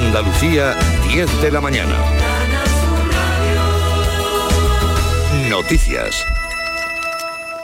[0.00, 0.76] Andalucía,
[1.12, 1.96] 10 de la mañana.
[5.50, 6.24] Noticias.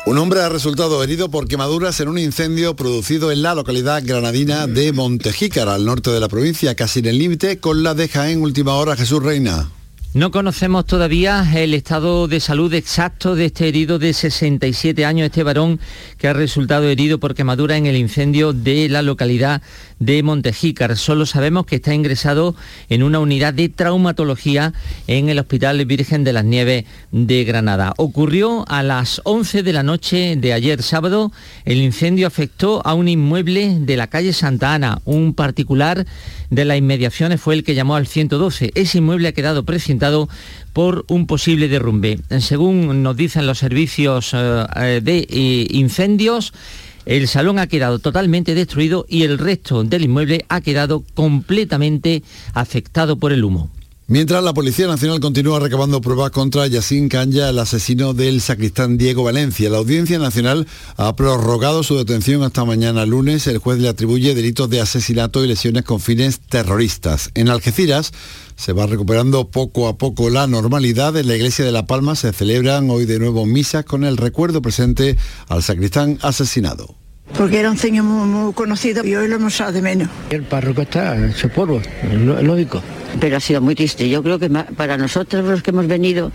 [0.04, 4.66] Un hombre ha resultado herido por quemaduras en un incendio producido en la localidad granadina
[4.66, 8.42] de Montejícar, al norte de la provincia, casi en el límite con la de Jaén
[8.42, 9.70] Última Hora Jesús Reina.
[10.14, 15.42] No conocemos todavía el estado de salud exacto de este herido de 67 años, este
[15.42, 15.80] varón
[16.18, 19.60] que ha resultado herido por quemadura en el incendio de la localidad
[19.98, 20.96] de Montejícar.
[20.96, 22.54] Solo sabemos que está ingresado
[22.88, 24.72] en una unidad de traumatología
[25.08, 27.92] en el Hospital Virgen de las Nieves de Granada.
[27.96, 31.32] Ocurrió a las 11 de la noche de ayer sábado.
[31.64, 35.00] El incendio afectó a un inmueble de la calle Santa Ana.
[35.04, 36.06] Un particular
[36.54, 38.72] de las inmediaciones fue el que llamó al 112.
[38.74, 40.28] Ese inmueble ha quedado precintado
[40.72, 42.20] por un posible derrumbe.
[42.40, 46.52] Según nos dicen los servicios eh, eh, de eh, incendios,
[47.06, 52.22] el salón ha quedado totalmente destruido y el resto del inmueble ha quedado completamente
[52.54, 53.70] afectado por el humo.
[54.06, 59.24] Mientras la Policía Nacional continúa recabando pruebas contra Yacine Canya, el asesino del sacristán Diego
[59.24, 60.66] Valencia, la Audiencia Nacional
[60.98, 63.46] ha prorrogado su detención hasta mañana lunes.
[63.46, 67.30] El juez le atribuye delitos de asesinato y lesiones con fines terroristas.
[67.32, 68.12] En Algeciras
[68.56, 71.16] se va recuperando poco a poco la normalidad.
[71.16, 74.60] En la iglesia de La Palma se celebran hoy de nuevo misas con el recuerdo
[74.60, 75.16] presente
[75.48, 77.03] al sacristán asesinado.
[77.36, 80.08] Porque era un señor muy, conocido y hoy lo hemos echado de menos.
[80.30, 82.82] El párroco está hecho polvo, es lógico
[83.20, 84.08] pero ha sido muy triste.
[84.08, 86.32] Yo creo que para nosotros los que hemos venido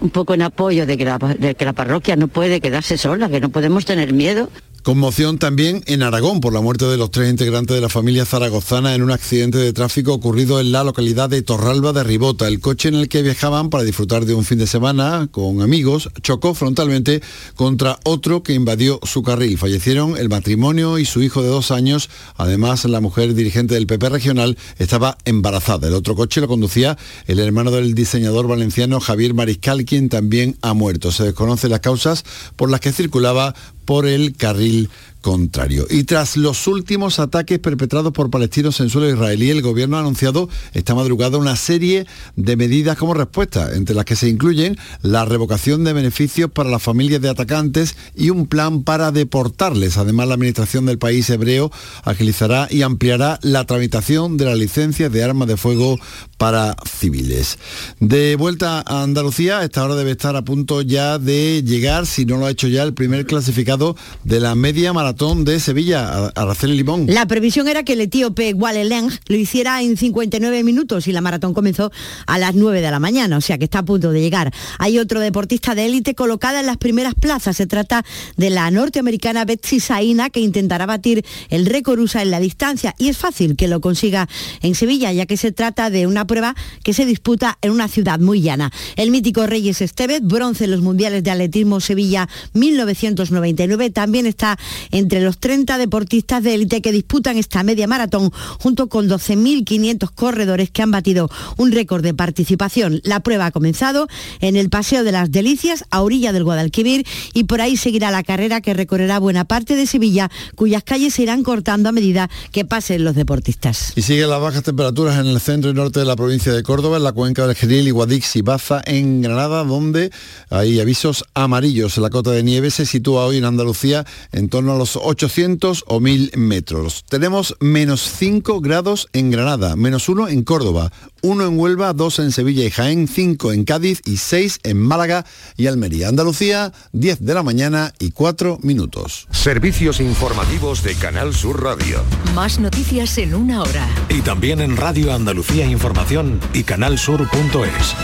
[0.00, 3.28] un poco en apoyo de que la, de que la parroquia no puede quedarse sola,
[3.28, 4.50] que no podemos tener miedo,
[4.82, 8.96] Conmoción también en Aragón por la muerte de los tres integrantes de la familia zaragozana
[8.96, 12.48] en un accidente de tráfico ocurrido en la localidad de Torralba de Ribota.
[12.48, 16.10] El coche en el que viajaban para disfrutar de un fin de semana con amigos
[16.22, 17.22] chocó frontalmente
[17.54, 19.56] contra otro que invadió su carril.
[19.56, 22.10] Fallecieron el matrimonio y su hijo de dos años.
[22.34, 25.86] Además, la mujer dirigente del PP regional estaba embarazada.
[25.86, 30.74] El otro coche lo conducía el hermano del diseñador valenciano Javier Mariscal, quien también ha
[30.74, 31.12] muerto.
[31.12, 32.24] Se desconocen las causas
[32.56, 33.54] por las que circulaba
[33.84, 34.88] por el carril
[35.22, 35.86] contrario.
[35.88, 40.48] Y tras los últimos ataques perpetrados por palestinos en suelo israelí, el gobierno ha anunciado
[40.74, 42.06] esta madrugada una serie
[42.36, 46.82] de medidas como respuesta, entre las que se incluyen la revocación de beneficios para las
[46.82, 49.96] familias de atacantes y un plan para deportarles.
[49.96, 51.70] Además, la administración del país hebreo
[52.02, 55.98] agilizará y ampliará la tramitación de las licencias de armas de fuego
[56.36, 57.58] para civiles.
[58.00, 62.38] De vuelta a Andalucía, esta hora debe estar a punto ya de llegar, si no
[62.38, 67.06] lo ha hecho ya, el primer clasificado de la media maratón de Sevilla, Araceli Limón.
[67.06, 71.52] La previsión era que el etíope Leng lo hiciera en 59 minutos y la maratón
[71.52, 71.92] comenzó
[72.26, 74.52] a las 9 de la mañana, o sea que está a punto de llegar.
[74.78, 77.58] Hay otro deportista de élite colocada en las primeras plazas.
[77.58, 78.04] Se trata
[78.36, 83.08] de la norteamericana Betsy Saina, que intentará batir el récord USA en la distancia y
[83.08, 84.28] es fácil que lo consiga
[84.62, 88.18] en Sevilla, ya que se trata de una prueba que se disputa en una ciudad
[88.18, 88.72] muy llana.
[88.96, 94.58] El mítico Reyes Estevez, bronce en los Mundiales de Atletismo Sevilla 1999, también está
[94.90, 100.10] en entre los 30 deportistas de élite que disputan esta media maratón, junto con 12.500
[100.14, 103.00] corredores que han batido un récord de participación.
[103.04, 104.08] La prueba ha comenzado
[104.40, 107.04] en el Paseo de las Delicias, a orilla del Guadalquivir,
[107.34, 111.22] y por ahí seguirá la carrera que recorrerá buena parte de Sevilla, cuyas calles se
[111.22, 113.92] irán cortando a medida que pasen los deportistas.
[113.96, 116.96] Y siguen las bajas temperaturas en el centro y norte de la provincia de Córdoba,
[116.96, 120.10] en la cuenca del Geril y Guadix y Baza, en Granada, donde
[120.48, 121.98] hay avisos amarillos.
[121.98, 126.00] La cota de nieve se sitúa hoy en Andalucía en torno a los 800 o
[126.00, 127.04] 1000 metros.
[127.08, 130.92] Tenemos menos 5 grados en Granada, menos 1 en Córdoba,
[131.22, 135.24] 1 en Huelva, 2 en Sevilla y Jaén, 5 en Cádiz y 6 en Málaga
[135.56, 136.08] y Almería.
[136.08, 139.26] Andalucía, 10 de la mañana y 4 minutos.
[139.30, 142.02] Servicios informativos de Canal Sur Radio.
[142.34, 143.88] Más noticias en una hora.
[144.08, 147.94] Y también en Radio Andalucía Información y canalsur.es.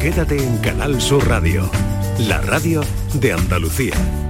[0.00, 1.70] Quédate en Canal Sur Radio,
[2.18, 2.80] la radio
[3.14, 4.29] de Andalucía.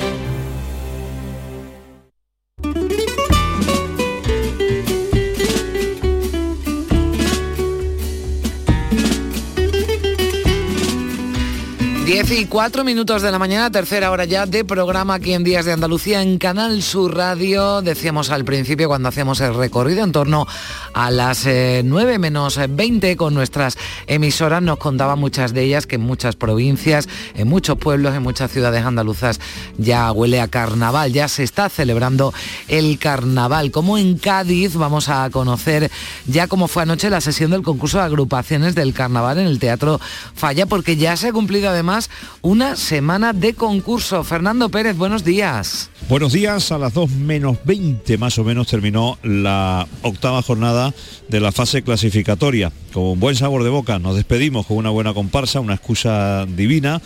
[12.31, 15.65] 10 y 4 minutos de la mañana, tercera hora ya de programa aquí en Días
[15.65, 17.81] de Andalucía en Canal Sur Radio.
[17.81, 20.47] Decíamos al principio cuando hacíamos el recorrido en torno
[20.93, 21.83] a las 9
[22.13, 27.09] eh, menos 20 con nuestras emisoras, nos contaban muchas de ellas que en muchas provincias,
[27.35, 29.41] en muchos pueblos, en muchas ciudades andaluzas
[29.77, 32.33] ya huele a carnaval, ya se está celebrando
[32.69, 33.71] el carnaval.
[33.71, 35.91] Como en Cádiz vamos a conocer
[36.27, 39.99] ya cómo fue anoche la sesión del concurso de agrupaciones del carnaval en el Teatro
[40.33, 42.09] Falla, porque ya se ha cumplido además
[42.41, 44.23] una semana de concurso.
[44.23, 45.89] Fernando Pérez, buenos días.
[46.09, 50.93] Buenos días, a las 2 menos 20 más o menos terminó la octava jornada
[51.27, 52.71] de la fase clasificatoria.
[52.93, 57.01] Con un buen sabor de boca nos despedimos con una buena comparsa, una excusa divina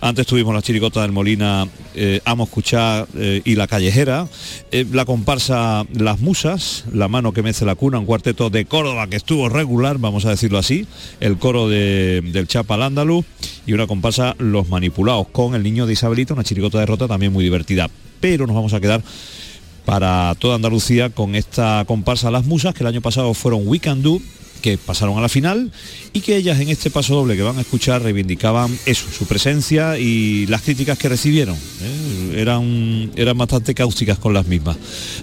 [0.00, 4.28] antes tuvimos la chiricota del Molina, eh, Amo Escuchar eh, y La Callejera.
[4.70, 9.08] Eh, la comparsa Las Musas, La Mano que mece la cuna, un cuarteto de Córdoba
[9.08, 10.86] que estuvo regular, vamos a decirlo así.
[11.20, 13.24] El coro del Chapa Andaluz
[13.66, 17.32] y una comparsa Los Manipulados con el niño de Isabelita, una chiricota de rota también
[17.32, 17.90] muy divertida.
[18.20, 19.02] Pero nos vamos a quedar
[19.84, 24.02] para toda Andalucía con esta comparsa Las Musas, que el año pasado fueron We Can
[24.02, 24.20] Do
[24.58, 25.70] que pasaron a la final
[26.12, 29.98] y que ellas en este paso doble que van a escuchar reivindicaban eso, su presencia
[29.98, 31.54] y las críticas que recibieron.
[31.54, 32.34] ¿eh?
[32.36, 34.76] Eran, eran bastante cáusticas con las mismas.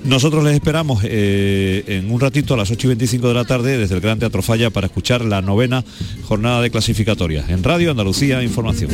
[0.04, 3.78] Nosotros les esperamos eh, en un ratito a las 8 y 25 de la tarde
[3.78, 5.84] desde el Gran Teatro Falla para escuchar la novena
[6.24, 7.46] jornada de clasificatoria.
[7.48, 8.92] En Radio Andalucía Información.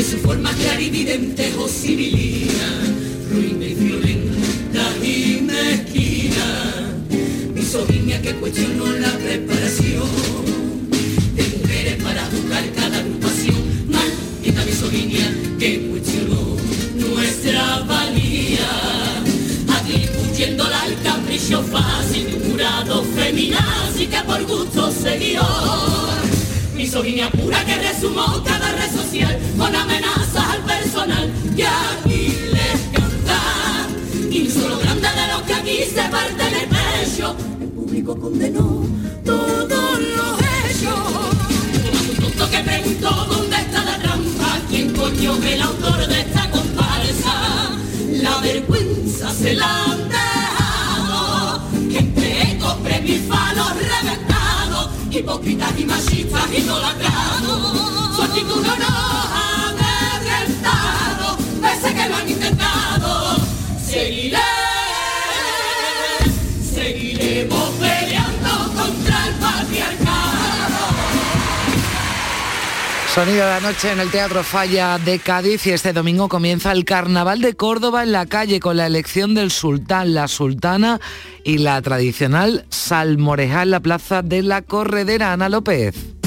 [0.00, 2.64] Que su forma clarividente posibilita
[3.30, 6.90] ruina y violenta y mezquina,
[7.54, 10.08] misoginia que cuestionó la preparación
[11.34, 16.56] de mujeres para jugar cada agrupación, maldita misoginia que cuestionó
[16.94, 18.70] nuestra valía,
[19.68, 25.18] atribuyéndola al capricho fácil de un jurado feminaz y que por gusto se
[26.80, 33.38] misoginia pura que resumó cada red social con amenazas al personal que aquí les canta.
[34.30, 38.86] Y solo grande de lo que aquí se parte en el pecho, el público condenó
[39.26, 41.00] todos los hechos.
[42.08, 46.50] Un tonto que preguntó dónde está la trampa, quién coño es el autor de esta
[46.50, 47.34] comparsa.
[48.22, 54.29] La vergüenza se la han dejado, entre ecos, premios y
[55.12, 63.36] hipócritas y machistas idolatrados, su actitud no nos ha amedrentado, pese que lo han intentado,
[63.84, 64.38] seguiré,
[73.14, 76.84] Sonido de la noche en el Teatro Falla de Cádiz y este domingo comienza el
[76.84, 81.00] Carnaval de Córdoba en la calle con la elección del sultán, la sultana
[81.42, 85.32] y la tradicional salmoreja en la plaza de la Corredera.
[85.32, 86.19] Ana López.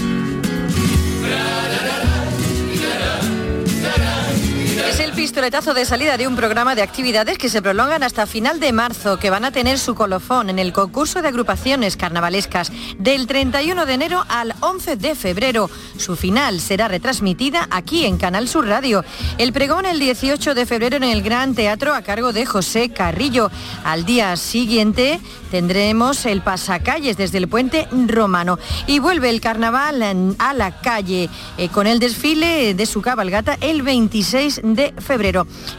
[5.33, 9.17] Pistoletazo de salida de un programa de actividades que se prolongan hasta final de marzo,
[9.17, 13.93] que van a tener su colofón en el concurso de agrupaciones carnavalescas del 31 de
[13.95, 15.71] enero al 11 de febrero.
[15.97, 19.03] Su final será retransmitida aquí en Canal Sur Radio.
[19.39, 23.49] El pregón el 18 de febrero en el Gran Teatro a cargo de José Carrillo.
[23.83, 25.19] Al día siguiente
[25.49, 31.27] tendremos el pasacalles desde el puente romano y vuelve el carnaval a la calle
[31.57, 35.22] eh, con el desfile de su cabalgata el 26 de febrero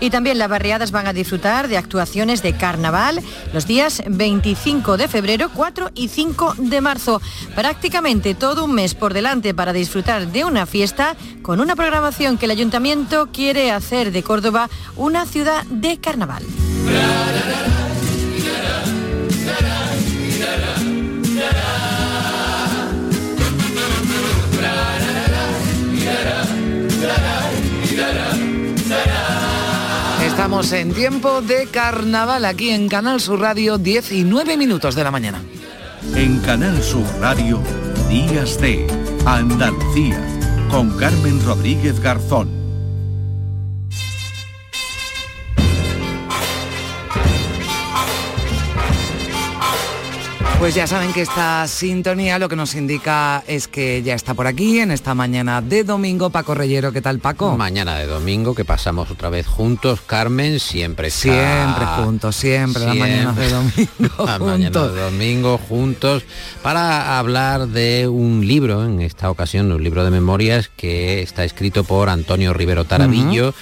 [0.01, 3.21] Y también las barriadas van a disfrutar de actuaciones de carnaval
[3.53, 7.21] los días 25 de febrero, 4 y 5 de marzo.
[7.55, 12.47] Prácticamente todo un mes por delante para disfrutar de una fiesta con una programación que
[12.47, 16.43] el ayuntamiento quiere hacer de Córdoba una ciudad de carnaval.
[30.35, 35.41] Estamos en tiempo de carnaval aquí en Canal Sur Radio, 19 minutos de la mañana.
[36.17, 37.61] En Canal Sur Radio,
[38.09, 38.85] Días de
[39.25, 40.21] Andalucía,
[40.73, 42.64] con Carmen Rodríguez Garzón.
[50.65, 54.47] Pues ya saben que esta sintonía lo que nos indica es que ya está por
[54.47, 56.31] aquí en esta mañana de domingo.
[56.31, 57.55] Paco Reyero, ¿qué tal Paco?
[57.59, 60.01] Mañana de domingo que pasamos otra vez juntos.
[60.01, 64.25] Carmen siempre Siempre juntos, siempre, la mañana de domingo.
[64.25, 66.23] la mañana de domingo juntos
[66.63, 71.85] para hablar de un libro, en esta ocasión un libro de memorias que está escrito
[71.85, 73.53] por Antonio Rivero Tarabillo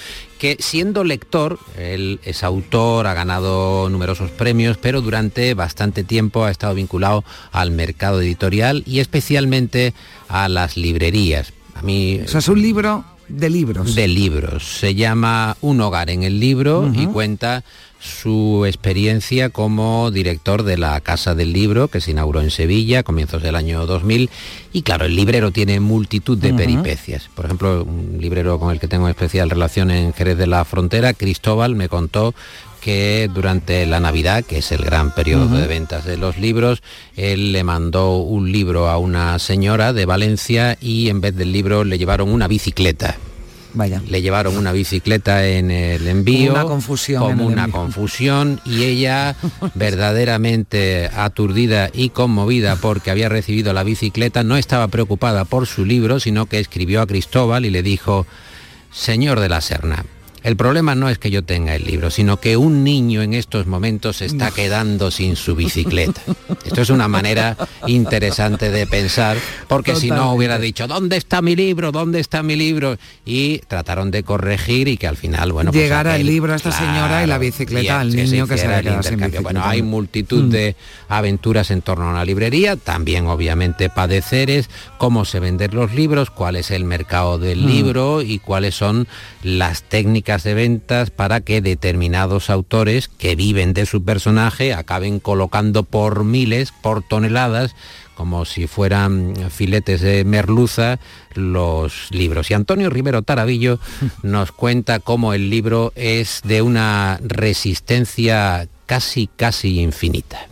[0.43, 6.51] que siendo lector, él es autor, ha ganado numerosos premios, pero durante bastante tiempo ha
[6.51, 7.23] estado vinculado
[7.53, 9.93] al mercado editorial y especialmente
[10.27, 11.53] a las librerías.
[11.75, 13.95] A mí, Eso es un libro de libros.
[13.95, 14.65] De libros.
[14.65, 17.63] Se llama Un hogar en el libro y cuenta
[18.03, 23.03] su experiencia como director de la Casa del Libro, que se inauguró en Sevilla a
[23.03, 24.29] comienzos del año 2000.
[24.73, 27.29] Y claro, el librero tiene multitud de peripecias.
[27.33, 31.13] Por ejemplo, un librero con el que tengo especial relación en Jerez de la Frontera,
[31.13, 32.35] Cristóbal, me contó
[32.81, 36.83] que durante la Navidad, que es el gran periodo de ventas de los libros,
[37.15, 41.85] él le mandó un libro a una señora de Valencia y en vez del libro
[41.85, 43.15] le llevaron una bicicleta.
[43.73, 44.01] Vaya.
[44.07, 46.51] Le llevaron una bicicleta en el envío.
[46.51, 47.79] Una confusión Como una envío.
[47.79, 49.35] confusión y ella
[49.75, 56.19] verdaderamente aturdida y conmovida porque había recibido la bicicleta, no estaba preocupada por su libro,
[56.19, 58.27] sino que escribió a Cristóbal y le dijo,
[58.91, 60.05] Señor de la Serna,
[60.43, 63.65] el problema no es que yo tenga el libro, sino que un niño en estos
[63.65, 66.21] momentos se está quedando sin su bicicleta.
[66.65, 67.55] Esto es una manera
[67.87, 71.91] interesante de pensar, porque si no hubiera dicho, ¿dónde está mi libro?
[71.91, 72.97] ¿Dónde está mi libro?
[73.25, 76.71] Y trataron de corregir y que al final, bueno, pues Llegara el libro a esta
[76.71, 79.43] señora y la bicicleta al niño que se hiciera había el sin.
[79.43, 80.49] Bueno, hay multitud Mm.
[80.49, 80.75] de
[81.09, 86.55] aventuras en torno a una librería, también obviamente padeceres, cómo se venden los libros, cuál
[86.55, 87.67] es el mercado del Mm.
[87.67, 89.07] libro y cuáles son
[89.43, 95.83] las técnicas de ventas para que determinados autores que viven de su personaje acaben colocando
[95.83, 97.75] por miles, por toneladas,
[98.15, 100.97] como si fueran filetes de merluza
[101.35, 102.49] los libros.
[102.49, 103.77] Y Antonio Rivero Tarabillo
[104.23, 110.47] nos cuenta cómo el libro es de una resistencia casi, casi infinita.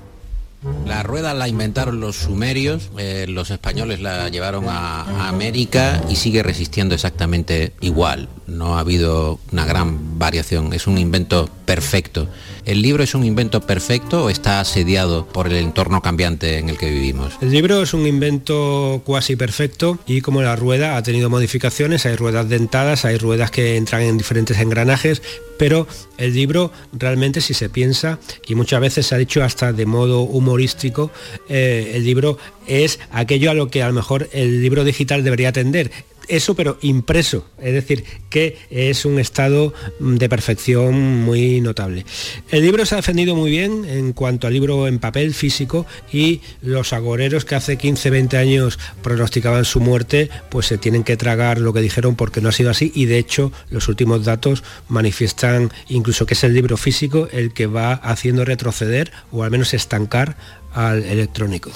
[0.85, 6.15] La rueda la inventaron los sumerios, eh, los españoles la llevaron a, a América y
[6.15, 8.29] sigue resistiendo exactamente igual.
[8.45, 12.27] No ha habido una gran variación, es un invento perfecto.
[12.65, 16.77] ¿El libro es un invento perfecto o está asediado por el entorno cambiante en el
[16.77, 17.33] que vivimos?
[17.41, 22.15] El libro es un invento cuasi perfecto y como la rueda ha tenido modificaciones, hay
[22.15, 25.23] ruedas dentadas, hay ruedas que entran en diferentes engranajes,
[25.57, 25.87] pero
[26.17, 30.21] el libro realmente si se piensa, y muchas veces se ha dicho hasta de modo
[30.21, 31.11] humorístico,
[31.49, 32.37] eh, el libro
[32.67, 35.91] es aquello a lo que a lo mejor el libro digital debería atender.
[36.31, 42.05] Eso pero impreso, es decir, que es un estado de perfección muy notable.
[42.49, 46.39] El libro se ha defendido muy bien en cuanto al libro en papel físico y
[46.61, 51.59] los agoreros que hace 15, 20 años pronosticaban su muerte, pues se tienen que tragar
[51.59, 55.69] lo que dijeron porque no ha sido así y de hecho los últimos datos manifiestan
[55.89, 60.37] incluso que es el libro físico el que va haciendo retroceder o al menos estancar
[60.71, 61.71] al electrónico.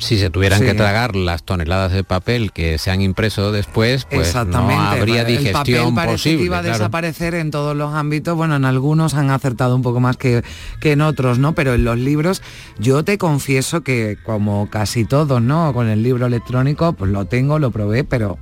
[0.00, 0.64] Si se tuvieran Sí.
[0.64, 4.74] que tragar las toneladas de papel que se han impreso después, pues Exactamente.
[4.74, 6.38] no habría El papel digestión parece posible.
[6.38, 6.78] que iba a claro.
[6.78, 8.34] desaparecer en todos los ámbitos.
[8.34, 10.42] Bueno, en algunos han acertado un poco más que,
[10.80, 11.54] que en otros, ¿no?
[11.54, 12.42] Pero en los libros,
[12.78, 15.72] yo te confieso que como casi todos, ¿no?
[15.74, 18.38] Con el libro electrónico, pues lo tengo, lo probé, pero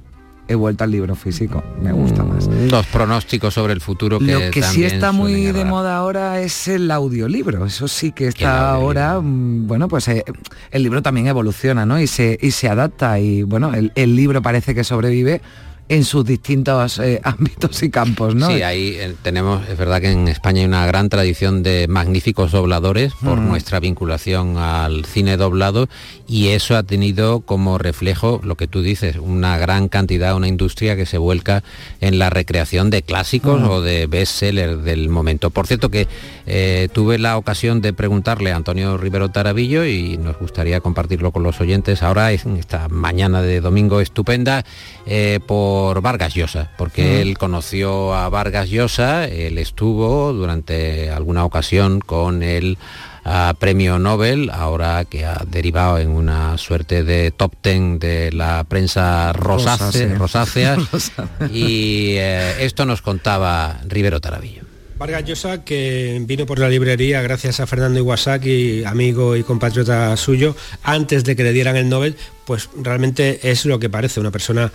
[0.48, 1.62] he vuelto al libro físico.
[1.80, 2.46] Me gusta más.
[2.46, 6.68] Los pronósticos sobre el futuro que Lo que sí está muy de moda ahora es
[6.68, 7.66] el audiolibro.
[7.66, 10.24] Eso sí que está ahora, mm, bueno, pues eh,
[10.70, 12.00] el libro también evoluciona, ¿no?
[12.00, 15.40] Y se, y se adapta y bueno, el, el libro parece que sobrevive
[15.88, 18.48] en sus distintos eh, ámbitos y campos, ¿no?
[18.48, 22.52] Sí, ahí eh, tenemos, es verdad que en España hay una gran tradición de magníficos
[22.52, 23.48] dobladores por Mm.
[23.48, 25.88] nuestra vinculación al cine doblado
[26.26, 30.96] y eso ha tenido como reflejo lo que tú dices, una gran cantidad, una industria
[30.96, 31.62] que se vuelca
[32.00, 33.68] en la recreación de clásicos Mm.
[33.70, 35.50] o de bestsellers del momento.
[35.50, 36.06] Por cierto que
[36.46, 41.42] eh, tuve la ocasión de preguntarle a Antonio Rivero Tarabillo y nos gustaría compartirlo con
[41.42, 44.64] los oyentes ahora en esta mañana de domingo estupenda
[45.06, 45.40] eh,
[45.78, 47.20] por Vargas Llosa, porque Mm.
[47.22, 52.78] él conoció a Vargas Llosa, él estuvo durante alguna ocasión con el
[53.24, 58.64] ah, premio Nobel, ahora que ha derivado en una suerte de top ten de la
[58.64, 60.74] prensa rosácea, Rosácea.
[60.76, 64.62] rosácea, y eh, esto nos contaba Rivero Tarabillo.
[64.98, 70.56] Vargas Llosa, que vino por la librería gracias a Fernando Iwasaki, amigo y compatriota suyo,
[70.82, 72.16] antes de que le dieran el Nobel,
[72.46, 74.72] pues realmente es lo que parece, una persona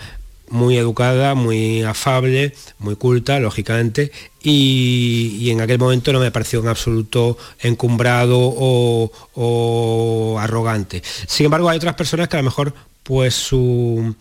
[0.53, 6.67] muy educada, muy afable, muy culta, lógicamente, y, en aquel momento no me pareció en
[6.67, 11.01] absoluto encumbrado o, o arrogante.
[11.27, 14.15] Sin embargo, hay otras personas que a lo mejor pues su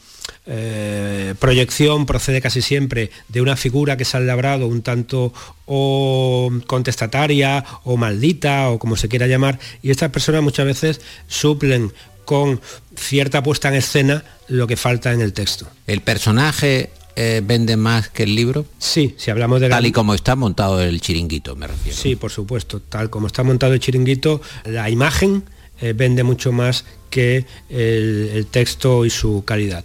[0.45, 5.33] eh, proyección procede casi siempre de una figura que se ha labrado un tanto
[5.67, 11.93] o contestataria o maldita o como se quiera llamar y estas personas muchas veces suplen
[12.25, 12.61] con
[12.97, 15.67] cierta puesta en escena lo que falta en el texto.
[15.87, 18.67] ¿El personaje eh, vende más que el libro?
[18.79, 19.69] Sí, si hablamos de...
[19.69, 21.99] Tal y como está montado el chiringuito, me refiero.
[21.99, 22.81] Sí, por supuesto.
[22.81, 25.45] Tal como está montado el chiringuito, la imagen
[25.81, 29.85] eh, vende mucho más que el, el texto y su calidad.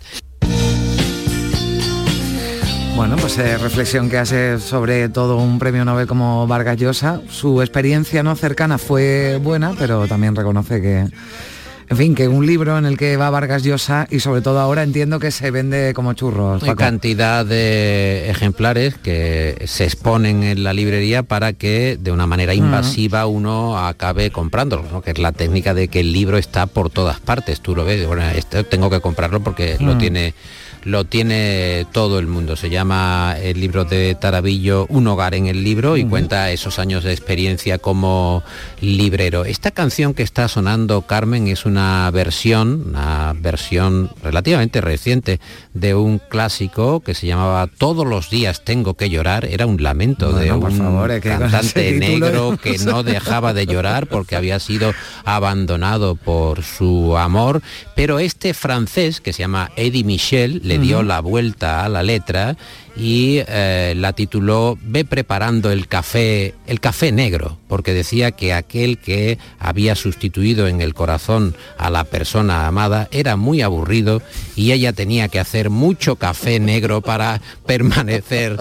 [2.97, 7.21] Bueno, pues eh, reflexión que hace sobre todo un premio Nobel como Vargas Llosa.
[7.29, 11.05] Su experiencia no cercana fue buena, pero también reconoce que
[11.89, 14.83] en fin, que un libro en el que va Vargas Llosa y sobre todo ahora
[14.83, 16.61] entiendo que se vende como churros.
[16.63, 22.53] Hay cantidad de ejemplares que se exponen en la librería para que de una manera
[22.53, 25.01] invasiva uno acabe comprándolo, ¿no?
[25.01, 27.61] que es la técnica de que el libro está por todas partes.
[27.61, 29.97] Tú lo ves, bueno, esto tengo que comprarlo porque lo Mm.
[29.97, 30.33] tiene
[30.87, 32.55] lo tiene todo el mundo.
[32.55, 37.03] Se llama el libro de Tarabillo Un hogar en el libro y cuenta esos años
[37.03, 38.41] de experiencia como
[38.79, 39.43] librero.
[39.43, 45.41] Esta canción que está sonando, Carmen, es una versión, una versión relativamente reciente
[45.73, 49.43] de un clásico que se llamaba Todos los días tengo que llorar.
[49.43, 54.37] Era un lamento de por un favor, cantante negro que no dejaba de llorar porque
[54.37, 54.93] había sido
[55.25, 57.61] abandonado por su amor.
[57.93, 62.55] Pero este francés, que se llama Eddie Michel, le dio la vuelta a la letra
[62.97, 68.97] y eh, la tituló Ve preparando el café, el café negro, porque decía que aquel
[68.97, 74.21] que había sustituido en el corazón a la persona amada era muy aburrido
[74.55, 78.57] y ella tenía que hacer mucho café negro para permanecer,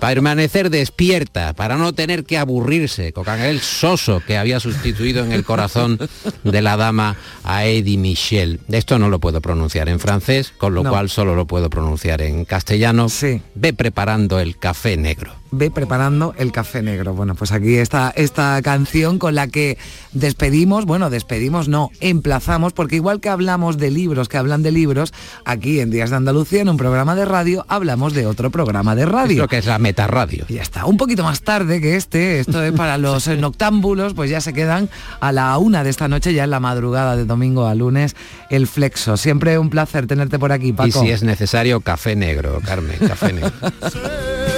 [0.00, 5.44] permanecer despierta, para no tener que aburrirse con aquel soso que había sustituido en el
[5.44, 5.98] corazón
[6.44, 8.60] de la dama a Eddie Michel.
[8.68, 10.90] Esto no lo puedo pronunciar en francés, con lo No.
[10.90, 13.08] cual solo lo puedo pronunciar en castellano.
[13.54, 15.32] Ve preparando el café negro.
[15.50, 17.14] Ve preparando el café negro.
[17.14, 19.78] Bueno, pues aquí está esta canción con la que
[20.12, 25.12] despedimos, bueno, despedimos, no, emplazamos, porque igual que hablamos de libros que hablan de libros,
[25.44, 29.06] aquí en Días de Andalucía, en un programa de radio, hablamos de otro programa de
[29.06, 29.42] radio.
[29.42, 30.44] Lo que es la meta radio.
[30.48, 34.30] Y ya está, un poquito más tarde que este, esto es para los noctámbulos, pues
[34.30, 34.88] ya se quedan
[35.20, 38.16] a la una de esta noche, ya en la madrugada de domingo a lunes,
[38.50, 39.16] el flexo.
[39.16, 40.88] Siempre un placer tenerte por aquí, Paco.
[40.88, 43.52] Y si es necesario, café negro, Carmen, café negro.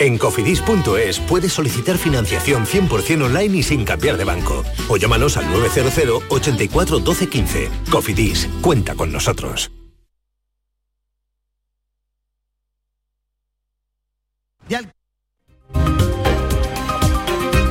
[0.00, 4.64] En cofidis.es puedes solicitar financiación 100% online y sin cambiar de banco.
[4.88, 7.70] O llámanos al 900 84 12 15.
[7.90, 9.70] Cofidis, cuenta con nosotros.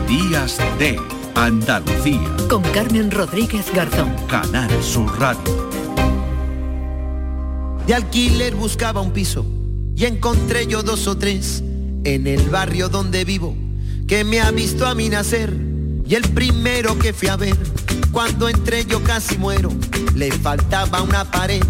[0.07, 0.99] Días de
[1.35, 4.15] Andalucía, Con Carmen Rodríguez Garzón.
[4.27, 5.69] Canal Sur Radio.
[7.85, 9.45] De alquiler buscaba un piso
[9.95, 11.63] y encontré yo dos o tres
[12.07, 13.53] en el barrio donde vivo
[14.07, 15.53] que me ha visto a mí nacer.
[16.07, 17.57] Y el primero que fui a ver
[18.13, 19.69] cuando entré yo casi muero.
[20.15, 21.61] Le faltaba una pared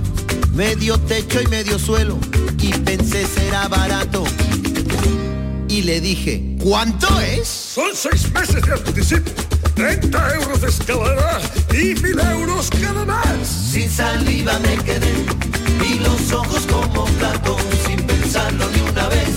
[0.54, 2.20] medio techo y medio suelo.
[2.62, 4.24] Y pensé será barato
[5.68, 7.48] y le dije ¿cuánto es?
[7.48, 9.32] Son seis meses de anticipo,
[9.76, 13.48] 30 euros de escalera y mil euros cada mes.
[13.48, 15.14] Sin saliva me quedé
[15.90, 19.36] y los ojos como plato, sin pensarlo ni una vez,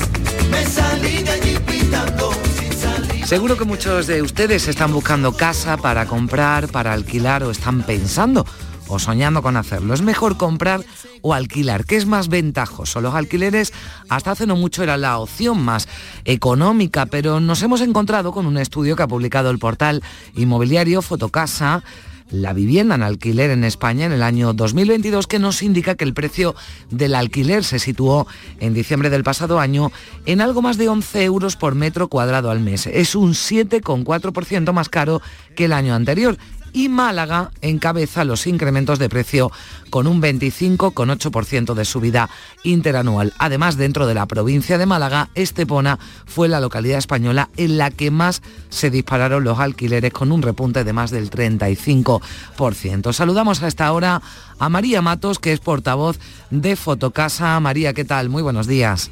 [3.30, 8.44] Seguro que muchos de ustedes están buscando casa para comprar, para alquilar o están pensando
[8.88, 9.94] o soñando con hacerlo.
[9.94, 10.84] Es mejor comprar
[11.22, 11.84] o alquilar.
[11.84, 13.00] ¿Qué es más ventajoso?
[13.00, 13.72] Los alquileres
[14.08, 15.86] hasta hace no mucho era la opción más
[16.24, 20.02] económica, pero nos hemos encontrado con un estudio que ha publicado el portal
[20.34, 21.84] inmobiliario Fotocasa
[22.30, 26.14] la vivienda en alquiler en España en el año 2022 que nos indica que el
[26.14, 26.54] precio
[26.90, 28.26] del alquiler se situó
[28.60, 29.92] en diciembre del pasado año
[30.26, 32.86] en algo más de 11 euros por metro cuadrado al mes.
[32.86, 35.22] Es un 7,4% más caro
[35.54, 36.38] que el año anterior
[36.72, 39.50] y Málaga encabeza los incrementos de precio
[39.90, 42.30] con un 25,8% de subida
[42.62, 43.32] interanual.
[43.38, 48.10] Además, dentro de la provincia de Málaga, Estepona fue la localidad española en la que
[48.10, 53.12] más se dispararon los alquileres con un repunte de más del 35%.
[53.12, 54.22] Saludamos a esta hora
[54.58, 56.18] a María Matos, que es portavoz
[56.50, 57.58] de Fotocasa.
[57.60, 58.28] María, ¿qué tal?
[58.28, 59.10] Muy buenos días.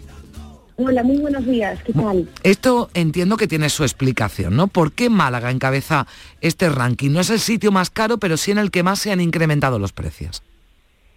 [0.81, 2.29] Hola, muy buenos días, ¿qué tal?
[2.45, 4.69] Esto entiendo que tiene su explicación, ¿no?
[4.69, 6.07] ¿Por qué Málaga encabeza
[6.41, 7.11] este ranking?
[7.11, 9.81] No es el sitio más caro, pero sí en el que más se han incrementado
[9.81, 10.41] los precios.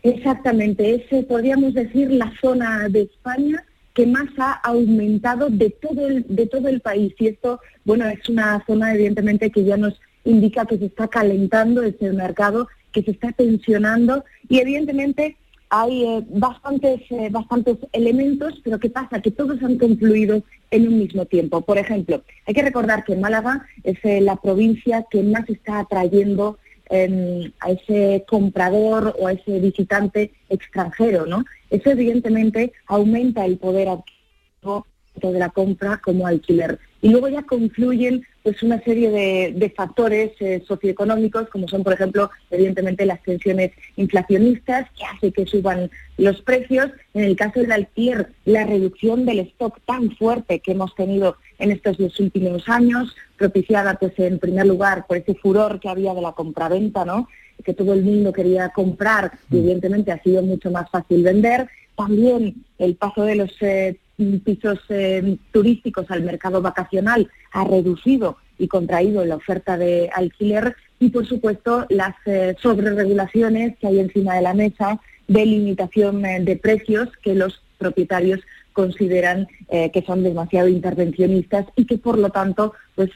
[0.02, 6.08] Exactamente, es, eh, podríamos decir, la zona de España que más ha aumentado de todo
[6.08, 7.14] el, de todo el país.
[7.20, 9.94] Y esto, bueno, es una zona evidentemente que ya nos
[10.26, 15.38] indica que se está calentando ese mercado, que se está tensionando y evidentemente
[15.72, 19.22] hay eh, bastantes, eh, bastantes elementos, pero ¿qué pasa?
[19.22, 21.62] Que todos han confluido en un mismo tiempo.
[21.62, 26.58] Por ejemplo, hay que recordar que Málaga es eh, la provincia que más está atrayendo
[26.90, 31.46] em, a ese comprador o a ese visitante extranjero, ¿no?
[31.70, 34.86] Eso evidentemente aumenta el poder adquisitivo
[35.30, 36.80] de la compra como alquiler.
[37.02, 39.10] Y luego ya confluyen pues una serie
[39.54, 45.46] de, factores eh, socioeconómicos, como son, por ejemplo, evidentemente las tensiones inflacionistas, que hace que
[45.46, 46.90] suban los precios.
[47.14, 51.72] En el caso del alquiler, la reducción del stock tan fuerte que hemos tenido en
[51.72, 56.22] estos dos últimos años, propiciada, pues, en primer lugar, por ese furor que había de
[56.22, 57.28] la compraventa, ¿no?
[57.64, 59.60] que todo el mundo quería comprar y mm.
[59.60, 61.70] evidentemente ha sido mucho más fácil vender.
[62.02, 63.96] También el paso de los eh,
[64.44, 71.10] pisos eh, turísticos al mercado vacacional ha reducido y contraído la oferta de alquiler y,
[71.10, 77.10] por supuesto, las eh, sobreregulaciones que hay encima de la mesa de limitación de precios
[77.22, 78.40] que los propietarios
[78.74, 83.12] consideran que son demasiado intervencionistas y que, por lo tanto, pues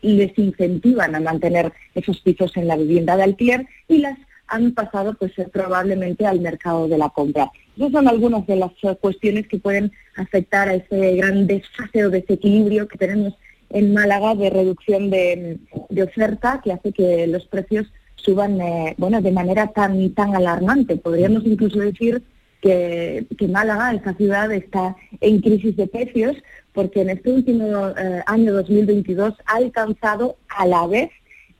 [0.00, 4.16] les incentivan a mantener esos pisos en la vivienda de alquiler y las
[4.50, 7.50] han pasado pues probablemente al mercado de la compra.
[7.76, 12.10] Esas son algunas de las eh, cuestiones que pueden afectar a ese gran desfase o
[12.10, 13.34] desequilibrio que tenemos
[13.70, 15.58] en Málaga de reducción de,
[16.02, 17.86] oferta que hace que los precios
[18.16, 20.96] suban eh, bueno, de manera tan, tan alarmante.
[20.96, 22.22] Podríamos incluso decir
[22.60, 26.36] que, Málaga, esta ciudad, está en crisis de precios
[26.72, 31.10] porque en este último eh, año 2022 ha alcanzado a la vez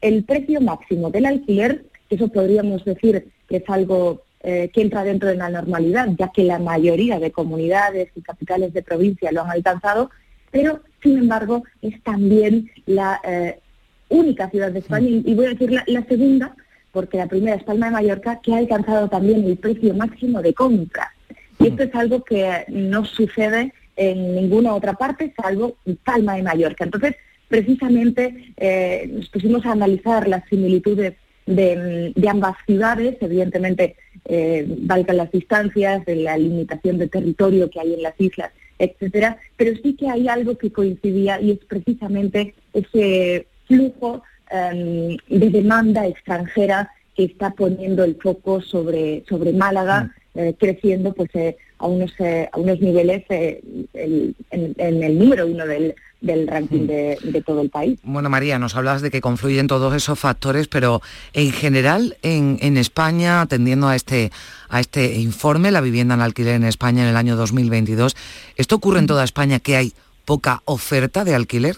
[0.00, 5.29] el precio máximo del alquiler eso podríamos decir que es algo eh, que entra dentro
[5.29, 9.51] de la normalidad, ya que la mayoría de comunidades y capitales de provincia lo han
[9.51, 10.11] alcanzado,
[10.51, 13.61] pero sin embargo es también la eh,
[14.09, 16.55] única ciudad de España, y voy a decir la, segunda,
[16.90, 20.55] porque la primera es Palma de Mallorca, que ha alcanzado también el precio máximo de
[20.55, 21.12] compra.
[21.59, 26.85] Y esto es algo que no sucede en ninguna otra parte, salvo Palma de Mallorca.
[26.85, 27.14] Entonces,
[27.46, 31.14] precisamente eh, nos pusimos a analizar las similitudes
[31.50, 37.94] de, ambas ciudades, evidentemente eh, valgan las distancias, de la limitación de territorio que hay
[37.94, 43.46] en las islas, etcétera, pero sí que hay algo que coincidía y es precisamente ese
[43.66, 50.38] flujo em, de demanda extranjera que está poniendo el foco sobre, sobre Málaga, mm.
[50.38, 55.95] eh, creciendo pues eh, a unos eh, a unos niveles en, el número uno del,
[56.21, 56.87] del ranking mm.
[57.33, 57.99] de, todo el país.
[58.03, 61.01] Bueno, María, nos hablas de que confluyen todos esos factores, pero
[61.33, 64.31] en general en, en, España, atendiendo a este,
[64.69, 68.14] a este informe, la vivienda en alquiler en España en el año 2022,
[68.57, 69.93] ¿esto ocurre en toda España que hay
[70.27, 71.77] poca oferta de alquiler?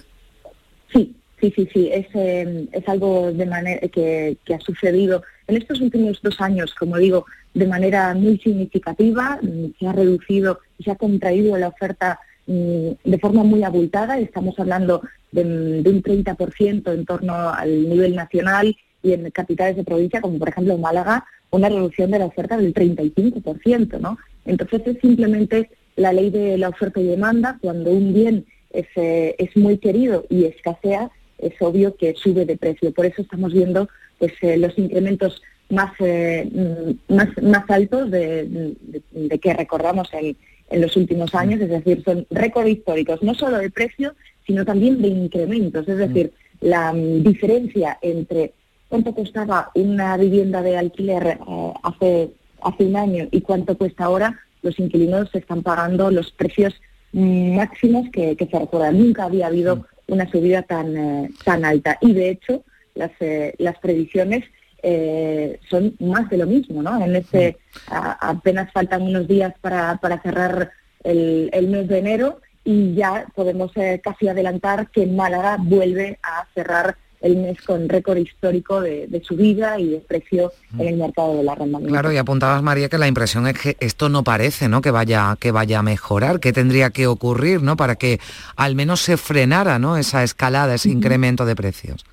[0.93, 5.57] Sí, sí, sí, sí, es, em, es algo de manera que, que ha sucedido en
[5.57, 9.38] estos últimos dos años, como digo, de manera muy significativa,
[9.79, 14.59] se ha reducido y se ha contraído la oferta Mm, de forma muy abultada, estamos
[14.59, 20.38] hablando de, un 30% en torno al nivel nacional y en capitales de provincia, como
[20.38, 24.19] por ejemplo Málaga, una reducción de la oferta del 35%, ¿no?
[24.45, 29.37] Entonces es simplemente la ley de la oferta y demanda, cuando un bien es, eh,
[29.38, 32.93] es muy querido y escasea, es obvio que sube de precio.
[32.93, 33.88] Por eso estamos viendo
[34.19, 38.74] pues eh, los incrementos más, eh, mm, más, más altos de,
[39.11, 43.70] de que recordamos en los últimos años, es decir, son récords históricos, no solo de
[43.70, 44.14] precio,
[44.46, 48.52] sino también de incrementos, es decir, la mm, diferencia entre
[48.88, 51.38] cuánto costaba una vivienda de alquiler eh,
[51.82, 52.30] hace,
[52.62, 56.74] hace un año y cuánto cuesta ahora, los inquilinos están pagando los precios
[57.12, 58.98] mm, máximos que, que se recuerdan.
[58.98, 61.98] Nunca había habido una subida tan, eh, tan alta.
[62.00, 64.44] Y de hecho, las, eh, las previsiones
[64.83, 67.03] eh, son más de lo mismo, ¿no?
[67.05, 70.73] En este a- apenas faltan unos días para, para cerrar
[71.05, 76.47] el, el mes de enero y ya podemos eh, casi adelantar que Málaga vuelve a
[76.55, 81.37] cerrar el mes con récord histórico de, de subida y de precio en el mercado
[81.37, 81.92] del arrendamiento.
[81.92, 84.81] Claro, y apuntabas María que la impresión es que esto no parece, ¿no?
[84.83, 87.77] Que vaya, que vaya a mejorar, que tendría que ocurrir, ¿no?
[87.77, 88.18] Para que
[88.57, 89.97] al menos se frenara, ¿no?
[89.97, 92.05] Esa escalada, ese incremento de precios.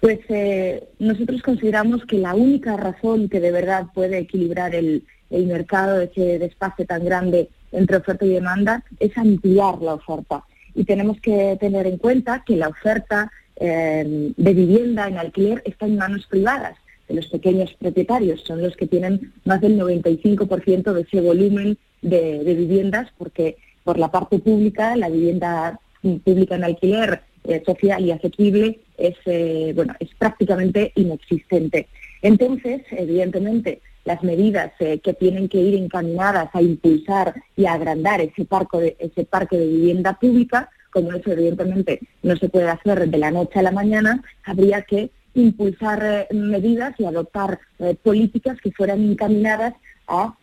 [0.00, 5.46] Pues eh, nosotros consideramos que la única razón que de verdad puede equilibrar el, el
[5.46, 10.44] mercado, ese desfase tan grande entre oferta y demanda, es ampliar la oferta.
[10.74, 15.86] Y tenemos que tener en cuenta que la oferta eh, de vivienda en alquiler está
[15.86, 16.76] en manos privadas,
[17.08, 22.38] de los pequeños propietarios, son los que tienen más del 95% de ese volumen de,
[22.44, 25.78] viviendas, porque por la parte pública, la vivienda
[26.24, 31.88] pública en alquiler eh, social y asequible es, eh, bueno, es prácticamente inexistente.
[32.22, 38.20] Entonces, evidentemente, las medidas eh, que tienen que ir encaminadas a impulsar y a agrandar
[38.20, 43.18] ese, parco ese parque de vivienda pública, como eso evidentemente no se puede hacer de
[43.18, 47.58] la noche a la mañana, habría que impulsar eh, medidas y adoptar
[48.02, 49.74] políticas que fueran encaminadas
[50.06, 50.34] a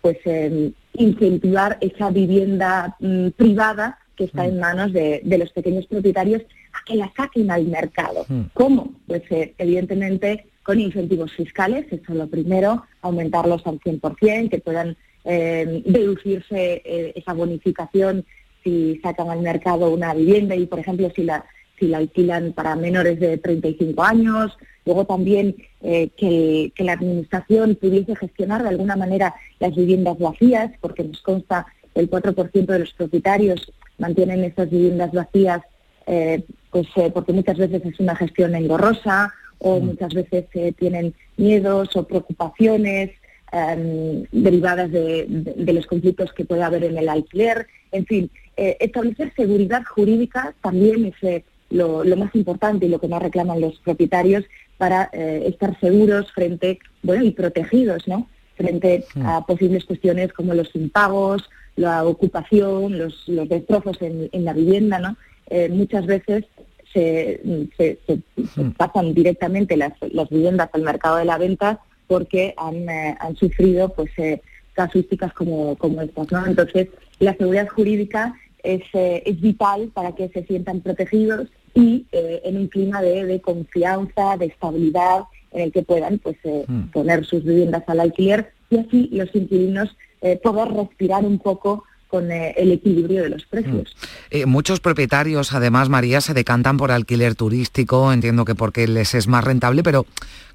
[0.00, 5.86] pues eh, incentivar esa vivienda mm, privada que está en manos de, de los pequeños
[5.86, 6.42] propietarios
[6.74, 8.26] a que la saquen al mercado.
[8.52, 8.92] ¿Cómo?
[9.06, 14.98] Pues eh, evidentemente con incentivos fiscales, eso es lo primero, aumentarlos al 100%, que puedan
[15.24, 18.26] eh, deducirse eh, esa bonificación
[18.62, 21.46] si sacan al mercado una vivienda y, por ejemplo, si la,
[21.78, 24.58] si la alquilan para menores de 35 años.
[24.84, 30.72] Luego también eh, que, que la Administración pudiese gestionar de alguna manera las viviendas vacías,
[30.82, 31.66] porque nos consta
[32.00, 35.60] el 4% de los propietarios mantienen estas viviendas vacías
[36.06, 41.14] eh, pues eh, porque muchas veces es una gestión engorrosa o muchas veces eh, tienen
[41.36, 43.10] miedos o preocupaciones
[43.52, 47.66] em, derivadas de, de- de los conflictos que puede haber en el alquiler.
[47.92, 53.22] En fin, establecer seguridad jurídica también es lo, lo más importante y lo que más
[53.22, 54.44] reclaman los propietarios
[54.78, 55.04] para
[55.50, 58.28] estar seguros frente, bueno, y protegidos, ¿no?
[58.56, 64.52] Frente a posibles cuestiones como los impagos, la ocupación, los, los destrozos en, en la
[64.52, 65.16] vivienda, ¿no?
[65.48, 66.44] Eh, muchas veces
[66.92, 67.40] se,
[67.76, 68.18] se- se-
[68.54, 73.36] se pasan directamente las, las viviendas al mercado de la venta porque han, eh, han
[73.36, 74.42] sufrido pues eh,
[74.74, 76.46] casuísticas como, como estas, ¿no?
[76.46, 82.56] Entonces, la seguridad jurídica es, eh, es vital para que se sientan protegidos y en
[82.56, 85.20] un clima de, de confianza, de estabilidad,
[85.52, 89.96] en el que puedan pues eh, poner sus viviendas al alquiler y así los inquilinos
[90.20, 93.94] eh, poder respirar un poco con eh, el equilibrio de los precios.
[94.30, 99.28] Eh, muchos propietarios, además, María, se decantan por alquiler turístico, entiendo que porque les es
[99.28, 100.06] más rentable, pero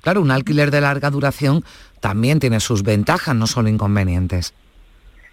[0.01, 1.63] claro, un alquiler de larga duración
[2.01, 4.53] también tiene sus ventajas, no solo inconvenientes.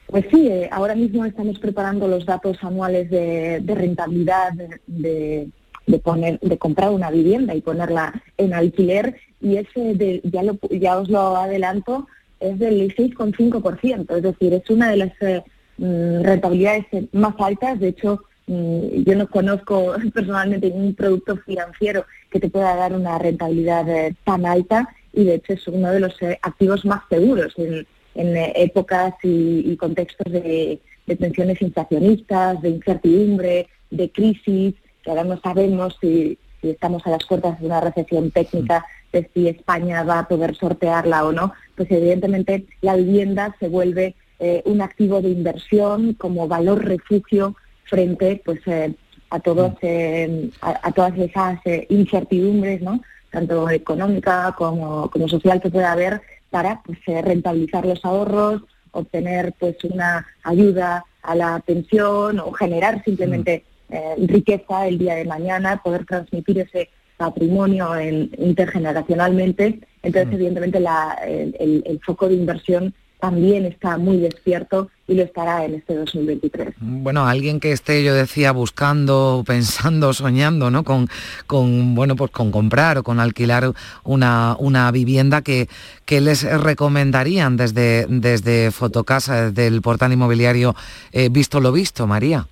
[0.06, 5.48] Pues sí, eh, ahora mismo estamos preparando los datos anuales de, de rentabilidad de, de-
[5.84, 10.96] de poner, de comprar una vivienda y ponerla en alquiler y ese ya, lo, ya
[10.96, 12.06] os lo adelanto
[12.42, 15.42] es del 6,5%, es decir, es una de las eh,
[15.78, 17.78] mm, rentabilidades eh, más altas.
[17.78, 23.18] De hecho, mm, yo no conozco personalmente ningún producto financiero que te pueda dar una
[23.18, 27.86] rentabilidad eh, tan alta y de hecho es uno de los activos más seguros en,
[28.14, 30.80] épocas y, contextos de,
[31.18, 37.58] tensiones inflacionistas, de incertidumbre, de crisis, que ahora no sabemos si estamos a las puertas
[37.60, 42.66] de una recesión técnica, de si España va a poder sortearla o no, pues evidentemente
[42.80, 48.94] la vivienda se vuelve eh, un activo de inversión como valor refugio frente pues eh,
[49.30, 53.00] a todos eh, a, a todas esas incertidumbres, ¿no?
[53.30, 56.20] tanto económica como, como social que pueda haber
[56.50, 63.64] para pues, rentabilizar los ahorros, obtener pues una ayuda a la pensión o generar simplemente
[63.88, 66.90] eh, riqueza el día de mañana, poder transmitir ese
[67.26, 69.80] patrimonio en- intergeneracionalmente.
[70.02, 75.22] Entonces, evidentemente, la- el, el- el foco de inversión también está muy despierto y lo
[75.22, 76.74] estará en este 2023.
[76.80, 80.82] Bueno, alguien que esté, yo decía, buscando, pensando, soñando, ¿no?
[80.82, 81.08] Con,
[81.46, 85.68] con bueno, pues con comprar o con alquilar una, una vivienda que,
[86.04, 90.74] que les recomendarían desde, desde Fotocasa, desde el portal inmobiliario
[91.12, 92.48] eh, Visto lo Visto, María.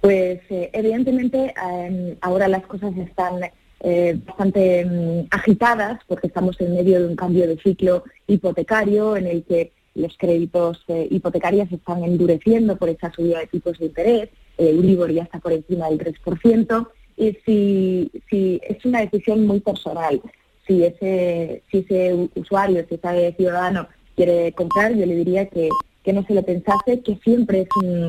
[0.00, 3.40] Pues eh, evidentemente eh, ahora las cosas están
[3.84, 9.26] eh, bastante mm, agitadas porque estamos en medio de un cambio de ciclo hipotecario en
[9.26, 14.28] el que los créditos eh, hipotecarios están endureciendo por esa subida de tipos de interés,
[14.58, 19.60] el Euribor ya está por encima del 3%, y si, si es una decisión muy
[19.60, 20.20] personal,
[20.66, 25.68] si ese, si ese usuario, si ese ciudadano quiere comprar, yo le diría que,
[26.02, 27.68] que no se lo pensase, que siempre es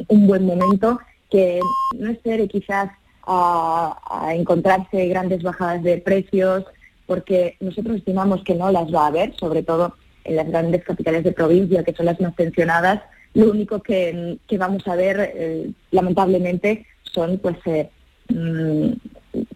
[0.10, 1.60] un, buen momento, que
[1.98, 2.90] no espere quizás
[3.26, 6.66] a, a encontrarse grandes bajadas de precios,
[7.06, 11.24] porque nosotros estimamos que no las va a haber, sobre todo en las grandes capitales
[11.24, 13.02] de provincia, que son las más tensionadas,
[13.36, 17.90] lo único que, que vamos a ver, eh, lamentablemente, son pues eh,
[18.30, 18.92] mm,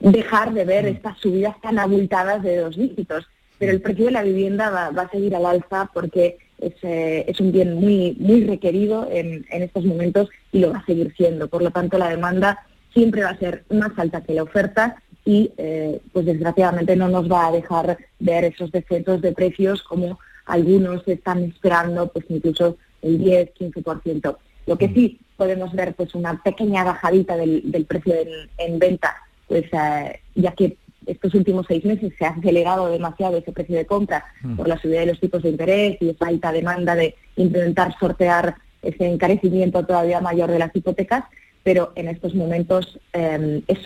[0.02, 3.26] dejar de ver estas subidas tan abultadas de dos dígitos.
[3.58, 7.26] Pero el precio de la vivienda va, va a seguir al alza porque es, eh,
[7.28, 11.14] es un bien muy, muy requerido en, en estos momentos y lo va a seguir
[11.16, 11.48] siendo.
[11.48, 15.52] Por lo tanto, la demanda siempre va a ser más alta que la oferta y,
[15.58, 21.08] eh, pues desgraciadamente, no nos va a dejar ver esos descensos de precios como algunos
[21.08, 24.38] están esperando, pues incluso el 10, 15%.
[24.66, 29.16] Lo que sí podemos ver, pues una pequeña bajadita del, del precio en, en venta,
[29.48, 33.86] pues eh, ya que estos últimos seis meses se ha acelerado demasiado ese precio de
[33.86, 34.58] compra Mm.
[34.58, 38.56] por la subida de los tipos de interés y esa alta demanda de intentar sortear
[38.82, 41.26] ese encarecimiento todavía mayor de las hipotecas,
[41.70, 43.78] pero en estos momentos eh, es,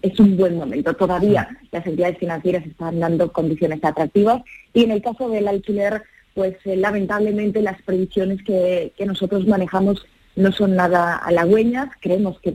[0.00, 0.94] es un buen momento.
[0.94, 6.54] Todavía las entidades financieras están dando condiciones atractivas y en el caso del alquiler, pues
[6.64, 11.88] eh, lamentablemente las previsiones que, que nosotros manejamos no son nada halagüeñas.
[12.00, 12.54] Creemos que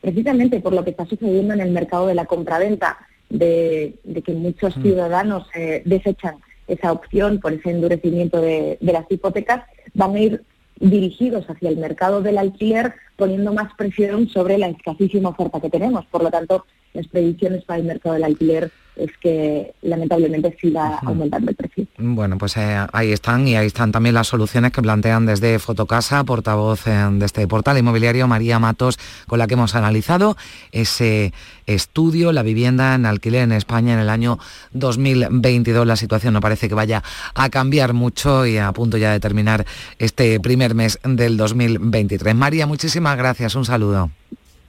[0.00, 2.96] precisamente por lo que está sucediendo en el mercado de la compraventa,
[3.28, 4.82] de, de que muchos Mm.
[4.82, 6.36] ciudadanos eh, desechan
[6.68, 10.42] esa opción por ese endurecimiento de, de las hipotecas, van a ir
[10.80, 16.06] dirigidos hacia el mercado del alquiler poniendo más presión sobre la escasísima oferta que tenemos.
[16.06, 21.50] Por lo tanto, las previsiones para el mercado del alquiler es que lamentablemente siga aumentando
[21.50, 21.86] el precio.
[21.98, 26.24] Bueno, pues eh, ahí están y ahí están también las soluciones que plantean desde Fotocasa,
[26.24, 30.36] portavoz eh, de este portal inmobiliario, María Matos, con la que hemos analizado
[30.72, 31.32] ese
[31.66, 34.38] estudio, la vivienda en alquiler en España en el año
[34.72, 35.86] 2022.
[35.86, 37.02] La situación no parece que vaya
[37.34, 39.64] a cambiar mucho y a punto ya de terminar
[39.98, 42.34] este primer mes del 2023.
[42.34, 43.54] María, muchísimas gracias.
[43.54, 44.10] Un saludo.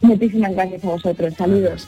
[0.02, 1.34] Muchísimas gracias a vosotros.
[1.36, 1.88] Saludos.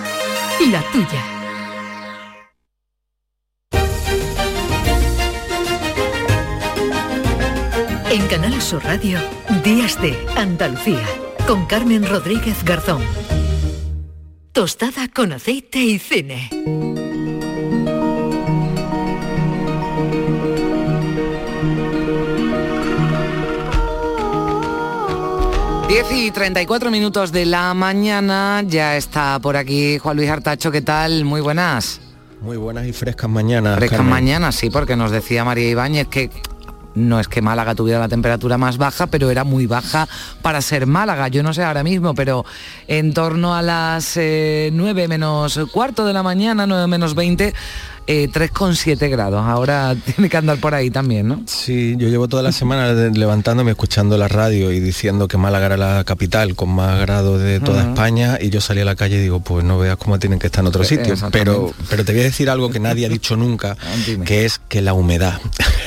[0.69, 1.23] La tuya.
[8.11, 9.17] En Canal Sur Radio,
[9.63, 11.03] Días de Andalucía,
[11.47, 13.01] con Carmen Rodríguez Garzón.
[14.51, 17.10] Tostada con aceite y cine.
[25.91, 30.81] 10 y 34 minutos de la mañana, ya está por aquí Juan Luis Artacho, ¿qué
[30.81, 31.25] tal?
[31.25, 31.99] Muy buenas.
[32.39, 33.75] Muy buenas y frescas mañanas.
[33.75, 34.13] Frescas Carmen.
[34.13, 36.29] mañanas, sí, porque nos decía María Ibáñez que
[36.95, 40.07] no es que Málaga tuviera la temperatura más baja, pero era muy baja
[40.41, 41.27] para ser Málaga.
[41.27, 42.45] Yo no sé ahora mismo, pero
[42.87, 47.53] en torno a las eh, 9 menos cuarto de la mañana, 9 menos 20,
[48.11, 49.41] eh, 3,7 grados.
[49.45, 51.41] Ahora tiene que andar por ahí también, ¿no?
[51.47, 55.77] Sí, yo llevo toda la semana levantándome, escuchando la radio y diciendo que Málaga era
[55.77, 57.81] la capital con más grados de toda.
[57.81, 60.47] España y yo salí a la calle y digo, pues no veas cómo tienen que
[60.47, 61.15] estar en otro Eh, sitio.
[61.31, 63.75] Pero, pero te voy a decir algo que nadie ha dicho nunca,
[64.25, 65.39] que es que la humedad.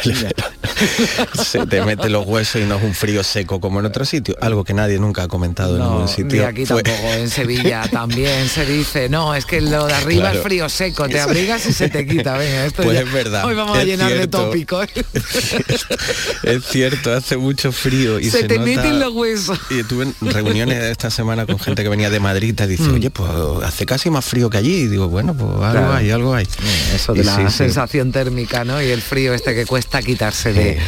[1.43, 4.37] se te mete los huesos y no es un frío seco como en otro sitio,
[4.41, 6.41] algo que nadie nunca ha comentado en ningún sitio.
[6.43, 10.39] Ni aquí tampoco, en Sevilla también se dice, no, es que lo de arriba Claro.
[10.39, 12.14] es frío seco, te abrigas y se te quita.
[12.17, 14.39] Venga, esto Pues ya- es verdad, Hoy vamos a es llenar de cierto.
[14.45, 14.87] tópicos.
[16.43, 19.59] Es cierto, hace mucho frío y se, se, te nota- meten los huesos.
[19.71, 22.95] Y tuve reuniones esta semana con gente que venía de Madrid y te dice, Mm.
[22.95, 23.31] oye, pues
[23.65, 24.75] hace casi más frío que allí.
[24.83, 25.93] Y digo, bueno, pues algo Claro.
[25.95, 26.47] hay, algo hay.
[26.95, 27.57] Eso de Y la sí, sí.
[27.59, 28.83] sensación térmica, ¿no?
[28.83, 30.79] Y el frío este que cuesta quitarse de,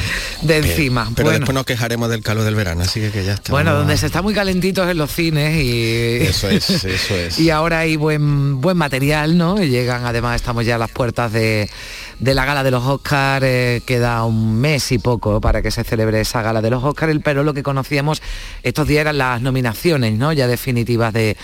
[0.42, 1.10] de encima.
[1.14, 3.52] Pero bueno, después nos quejaremos del calor del verano, así que, que ya está.
[3.52, 6.16] bueno, donde se está muy calentitos en los cines y...
[6.26, 7.38] Eso es, eso es.
[7.46, 9.62] Y ahora hay buen buen material, ¿no?
[9.62, 11.70] Y llegan, además, estamos ya a las puertas de,
[12.18, 15.84] de la gala de los Oscars, eh, queda un mes y poco para que se
[15.84, 18.22] celebre esa gala de los Oscars, pero lo que conocíamos
[18.62, 20.32] estos días eran las nominaciones, ¿no?
[20.32, 21.36] Ya definitivas de,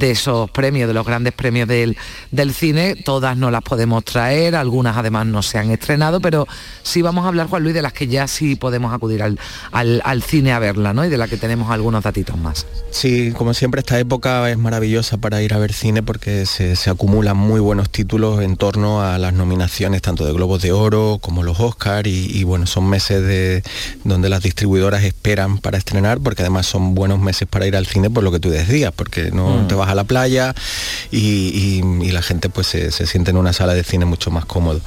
[0.00, 1.96] esos premios, de los grandes premios del,
[2.30, 6.46] del cine, todas no las podemos traer, algunas además no se han estrenado, pero
[6.82, 10.52] sí vamos a hablar, Juan Luis, de las que ya sí podemos acudir al cine
[10.52, 11.04] a verla, ¿no?
[11.04, 12.66] Y de la que tenemos algunos datitos más.
[12.90, 16.90] Sí, como siempre esta época es maravillosa para ir a ver cine porque se, se
[16.90, 21.42] acumulan muy buenos títulos en torno a las nominaciones tanto de Globos de Oro como
[21.42, 23.62] los Oscar y, y, bueno, son meses de
[24.04, 28.10] donde las distribuidoras esperan para estrenar porque además son buenos meses para ir al cine
[28.10, 29.68] por lo que tú decías, porque no Mm.
[29.68, 30.54] te vas a la playa
[31.10, 34.30] y, y- y la gente pues se, se siente en una sala de cine mucho
[34.30, 34.80] más cómodo.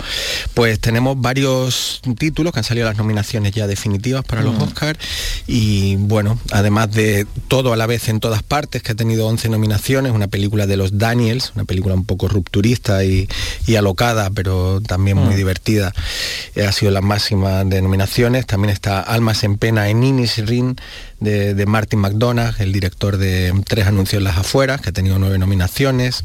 [0.53, 4.61] Pues tenemos varios títulos que han salido las nominaciones ya definitivas para los Mm.
[4.63, 4.97] Oscar
[5.47, 9.47] y bueno, además de todo a la vez en todas partes, que ha tenido 11
[9.47, 13.29] nominaciones, una película de los Daniels, una película un poco rupturista y,
[13.65, 15.37] y alocada, pero también muy Mm.
[15.37, 15.93] divertida,
[16.55, 18.45] eh, ha sido la máxima de nominaciones.
[18.45, 20.01] También está Almas en Pena en
[20.47, 20.75] Rin
[21.19, 25.17] de, de Martin McDonagh, el director de Tres anuncios en las afueras, que ha tenido
[25.19, 26.23] nueve nominaciones.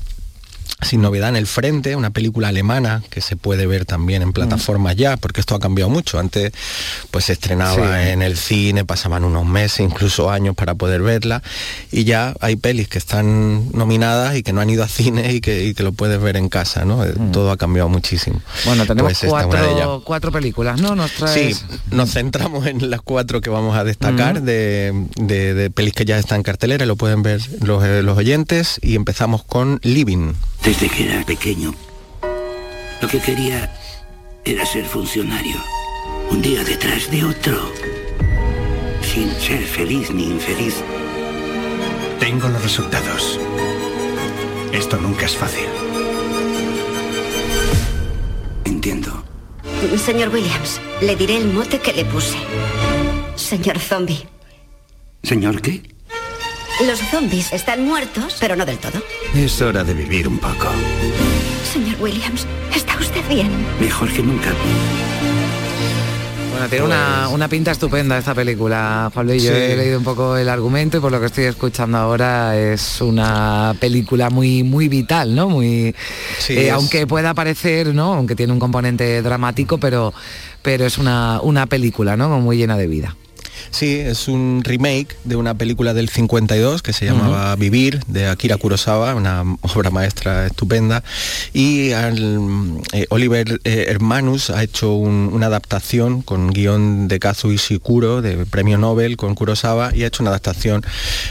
[0.83, 4.95] Sin novedad en el frente, una película alemana que se puede ver también en plataformas
[4.95, 6.19] ya, porque esto ha cambiado mucho.
[6.19, 6.53] Antes
[7.11, 8.11] pues se estrenaba Sí.
[8.11, 11.43] en el cine, pasaban unos meses, incluso años para poder verla,
[11.91, 15.41] y ya hay pelis que están nominadas y que no han ido a cine y
[15.41, 17.05] que, y que lo puedes ver en casa, ¿no?
[17.07, 18.41] Eh, Todo ha cambiado muchísimo.
[18.67, 20.95] Bueno, tenemos Pues cuatro, cuatro películas, ¿no?
[20.95, 21.55] Nos Sí,
[21.91, 26.19] nos centramos en las cuatro que vamos a destacar de, de- de pelis que ya
[26.19, 30.35] están en cartelera, y lo pueden ver los, eh, los oyentes, y empezamos con Living.
[30.67, 31.73] Desde que era pequeño,
[33.01, 33.73] lo que quería
[34.45, 35.55] era ser funcionario.
[36.29, 37.73] Un día detrás de otro.
[39.01, 40.83] Sin ser feliz ni infeliz.
[42.19, 43.39] Tengo los resultados.
[44.73, 45.69] Esto nunca es fácil.
[48.65, 49.23] Entiendo.
[50.05, 52.39] Señor Williams, le diré el mote que le puse.
[53.37, 54.27] Señor zombie.
[55.23, 55.96] ¿Señor qué?
[56.85, 59.01] Los zombies están muertos, pero no del todo.
[59.35, 60.69] Es hora de vivir un poco.
[61.73, 63.51] Señor Williams, ¿está usted bien?
[63.81, 64.51] Mejor que nunca.
[66.53, 69.33] Bueno, tiene una, una pinta estupenda esta película, Pablo.
[69.35, 69.57] Y yo Sí.
[69.59, 73.75] he leído un poco el argumento y por lo que estoy escuchando ahora es una
[73.81, 75.49] película muy muy vital, ¿no?
[75.49, 75.95] Muy
[76.39, 78.15] Sí, eh, es- aunque pueda parecer, ¿no?
[78.15, 80.13] Aunque tiene un componente dramático, pero
[80.63, 82.29] pero es una, una película, ¿no?
[82.41, 83.17] Muy llena de vida.
[83.71, 88.57] Sí, es un remake de una película del 52 que se llamaba Vivir, de Akira
[88.57, 91.03] Kurosawa, una obra maestra estupenda.
[91.53, 97.53] Y al- eh, Oliver eh, Hermanus ha hecho un- una adaptación con guion de Kazu
[97.53, 100.85] Ishikuro, de premio Nobel con Kurosawa, y ha hecho una adaptación,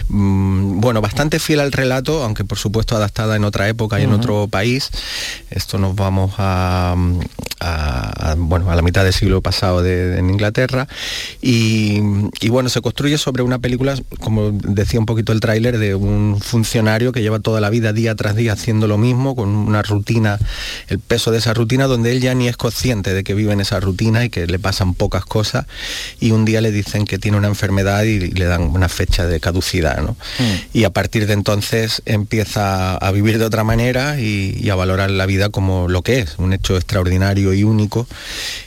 [0.10, 4.14] mm, bueno, bastante fiel al relato, aunque por supuesto adaptada en otra época y en
[4.14, 4.90] otro país.
[5.50, 6.96] Esto nos vamos a,
[7.60, 10.88] a- a, bueno, a la mitad del siglo pasado de- en Inglaterra.
[11.42, 12.00] Y,
[12.42, 16.40] y bueno, se construye sobre una película, como decía un poquito el tráiler, de un
[16.42, 20.40] funcionario que lleva toda la vida día tras día haciendo lo mismo, con una rutina,
[20.88, 23.62] el peso de esa rutina, donde él ya ni es consciente de que vive en
[23.62, 25.66] esa rutina y que le pasan pocas cosas.
[26.20, 29.40] Y un día le dicen que tiene una enfermedad y le dan una fecha de
[29.40, 30.02] caducidad.
[30.02, 30.16] ¿no?
[30.74, 35.10] y a partir de entonces empieza a vivir de otra manera y, y a valorar
[35.12, 38.08] la vida como lo que es, un hecho extraordinario y único.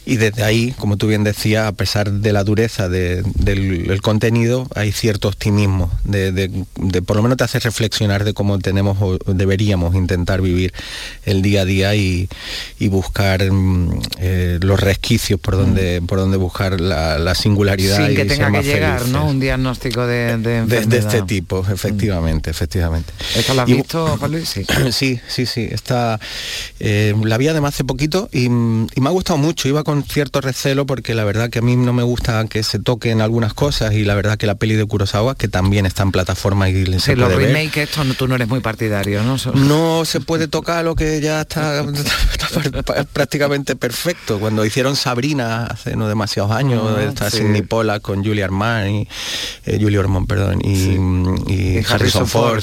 [0.07, 4.01] Y desde ahí, como tú bien decías, a pesar de la dureza de- del el
[4.03, 8.59] contenido, hay cierto optimismo, de, de- de- por lo menos te hace reflexionar de cómo
[8.59, 10.73] tenemos o deberíamos intentar vivir
[11.25, 12.29] el día a día y,
[12.79, 17.97] y buscar mm, eh, los resquicios por donde, por donde buscar la, la singularidad.
[17.97, 19.13] Sin y que ser tenga que más llegar, felices.
[19.13, 19.27] ¿no?
[19.29, 23.13] Un diagnóstico de, de De, este tipo, efectivamente, efectivamente.
[23.37, 24.49] ¿Esta la has Y- visto, Juan Luis?
[24.49, 24.65] Sí.
[24.99, 25.69] Sí, sí, sí.
[25.71, 26.19] Está,
[26.81, 29.69] eh, la vi además hace poquito y, y me ha gustado mucho.
[29.69, 32.79] Iba con cierto recelo porque la verdad que a mí no me gusta que se
[32.79, 36.13] toquen algunas cosas y la verdad que la peli de Kurosawa, que también está en
[36.13, 37.55] plataforma y se Sí, los puede ver.
[37.55, 39.37] remake, esto no- tú no eres muy partidario, ¿no?
[39.55, 41.81] No se puede tocar lo que ya está,
[42.33, 44.39] está pr- prácticamente perfecto.
[44.41, 47.39] Cuando hicieron Sabrina hace no demasiados años, Ah, está sí.
[47.39, 49.09] Sidney Pollack con Julia Armand y
[49.67, 52.63] eh, Julie Ormond, perdón, y, y Y Harrison, Harrison Ford.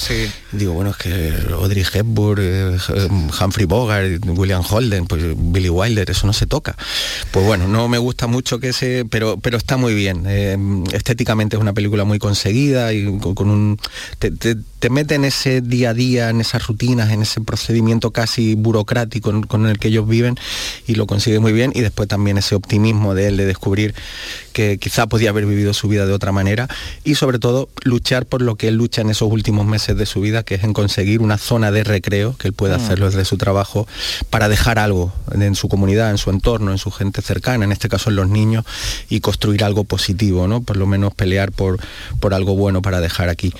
[0.51, 2.77] Digo, bueno, es que Audrey Hepburn, eh,
[3.41, 6.75] Humphrey Bogart, William Holden, pues Billy Wilder, eso no se toca.
[7.31, 10.23] Pues bueno, no me gusta mucho que se, pero, pero está muy bien.
[10.27, 10.54] Eh,
[10.93, 13.77] estéticamente es una película muy conseguida y con, un
[14.85, 19.41] te mete en ese día a día, en esas rutinas, en ese procedimiento casi burocrático
[19.47, 20.37] con, el que ellos viven
[20.85, 23.95] y lo consigue muy bien y después también ese optimismo de él de descubrir
[24.53, 26.67] que quizá podía haber vivido su vida de otra manera
[27.03, 30.21] y sobre todo luchar por lo que él lucha en esos últimos meses de su
[30.21, 32.81] vida, que es en conseguir una zona de recreo, que él pueda Mm.
[32.81, 33.87] hacerlo desde su trabajo,
[34.29, 37.89] para dejar algo en su comunidad, en su entorno, en su gente cercana, en este
[37.89, 38.65] caso en los niños,
[39.09, 40.61] y construir algo positivo, ¿no?
[40.61, 41.79] Por lo menos pelear por,
[42.19, 43.51] por algo bueno para dejar aquí.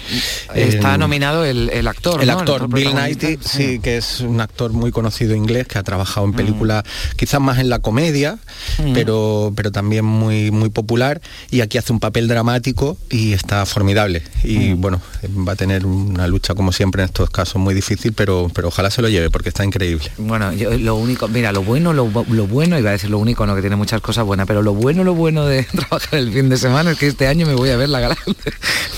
[0.54, 2.40] Está Eh, nominado el, el actor, el ¿no?
[2.40, 2.92] actor Bill.
[2.92, 6.84] Knighty, sí, que es un actor muy conocido inglés que ha trabajado en películas
[7.16, 8.38] quizás más en la comedia,
[8.78, 8.94] Mm.
[8.94, 14.22] pero, pero también muy, muy popular y aquí hace un papel dramático y está formidable.
[14.44, 14.82] Y Mm.
[14.82, 15.02] bueno,
[15.48, 18.90] va a tener una lucha como siempre en estos casos muy difícil, pero, pero ojalá
[18.92, 20.12] se lo lleve porque está increíble.
[20.18, 23.46] Bueno, yo lo único, mira, lo bueno, lo, lo bueno, iba a decir lo único,
[23.46, 26.50] no que tiene muchas cosas buenas, pero lo bueno, lo bueno de trabajar el fin
[26.50, 28.18] de semana es que este año me voy a ver la gala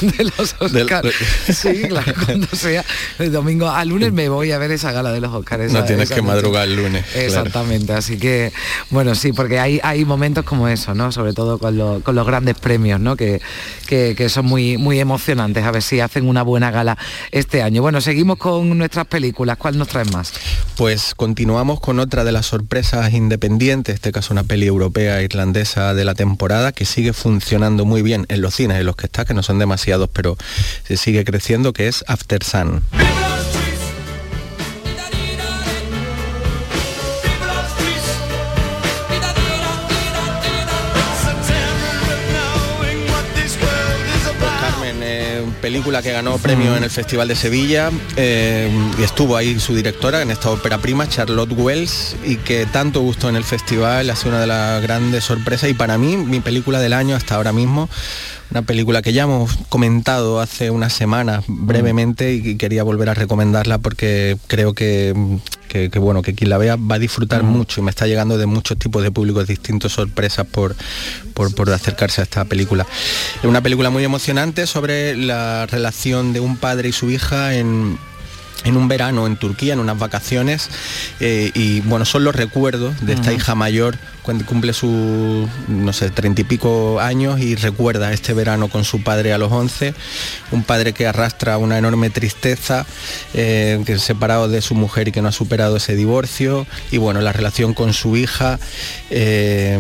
[0.02, 1.14] de, de los Oscars.
[1.54, 2.84] Sí, claro, cuando sea
[3.20, 5.72] el domingo a lunes me voy a ver esa gala de los Oscars.
[5.72, 6.28] no tienes que noche.
[6.28, 7.06] madrugar el lunes.
[7.06, 7.26] claro.
[7.28, 8.52] Exactamente, así que
[8.90, 11.12] bueno, sí, porque hay, hay momentos como eso, ¿no?
[11.12, 13.16] Sobre todo con, lo- con los grandes premios, ¿no?
[13.16, 13.42] Que,
[13.88, 16.98] que, que son muy, muy emocionantes, a ver si hacen una buena gala
[17.32, 17.82] este año.
[17.82, 20.32] Bueno, seguimos con nuestras películas, ¿cuál nos traen más?
[20.76, 25.94] Pues continuamos con otra de las sorpresas independientes, en este caso una peli europea irlandesa
[25.94, 29.26] de la temporada que sigue funcionando muy bien en los cines en los que está,
[29.26, 30.38] que no son demasiados, pero
[30.88, 32.84] se sigue creciendo, que es After Sun.
[44.62, 49.60] Carmen, eh, película que ganó premio en el Festival de Sevilla eh, y estuvo ahí
[49.60, 54.10] su directora en esta ópera prima, Charlotte Wells, y que tanto gustó en el festival,
[54.10, 57.36] ha sido una de las grandes sorpresas y para mí mi película del año hasta
[57.36, 57.90] ahora mismo.
[58.50, 63.14] Una película que ya hemos comentado hace unas semanas brevemente y que quería volver a
[63.14, 65.14] recomendarla porque creo que,
[65.68, 68.38] que- que, bueno que quien la vea va a disfrutar mucho y me está llegando
[68.38, 70.76] de muchos tipos de públicos distintos sorpresas por,
[71.34, 72.86] por, por acercarse a esta película.
[73.40, 77.98] Es una película muy emocionante sobre la relación de un padre y su hija en
[78.64, 80.68] en un verano en Turquía, en unas vacaciones,
[81.20, 83.98] eh, y bueno, son los recuerdos de esta hija mayor
[84.28, 89.02] cuando cumple su, no sé, treinta y pico años y recuerda este verano con su
[89.02, 89.94] padre a los 11,
[90.52, 92.86] un padre que arrastra una enorme tristeza,
[93.34, 96.98] eh, que es separado de su mujer y que no ha superado ese divorcio, y
[96.98, 98.60] bueno, la relación con su hija,
[99.10, 99.80] eh,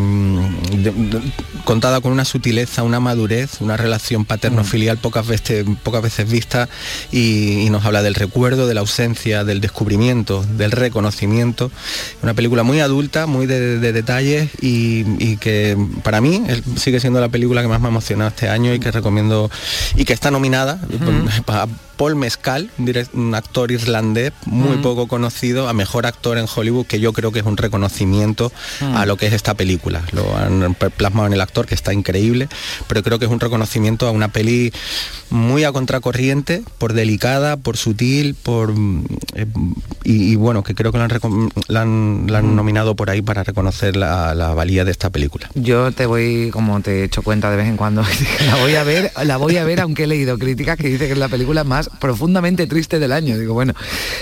[0.72, 1.22] de- de-
[1.66, 6.70] contada con una sutileza, una madurez, una relación paterno-filial pocas veces, pocas veces vista,
[7.12, 11.70] y, y nos habla del recuerdo, de la ausencia, del descubrimiento, del reconocimiento.
[12.24, 13.91] Una película muy adulta, muy de, de
[14.38, 16.43] detalles y, y que para mí
[16.75, 19.49] sigue siendo la película que más me ha emocionado este año y que recomiendo
[19.95, 20.79] y que está nominada
[21.47, 21.67] a
[21.98, 22.70] Paul Mescal,
[23.14, 24.82] un actor irlandés muy Ujú.
[24.82, 28.95] poco conocido, a mejor actor en Hollywood, que yo creo que es un reconocimiento Mm.
[28.95, 30.04] a lo que es esta película.
[30.12, 32.48] Lo han plasmado en el actor, que está increíble,
[32.88, 34.72] pero creo que es un reconocimiento a una peli
[35.30, 39.45] muy a contracorriente, por delicada, por sutil, por mm, eh,
[40.04, 43.10] y, y bueno, que creo que la han, recom- la han- la han nominado por
[43.10, 45.50] ahí para reconocer la, la valía de esta película.
[45.56, 48.04] Yo te voy, como te he hecho cuenta de vez en cuando,
[48.45, 51.14] la voy a ver, la voy a ver aunque he leído críticas que dice que
[51.14, 53.38] es la película más profundamente triste del año.
[53.38, 53.73] Digo, bueno,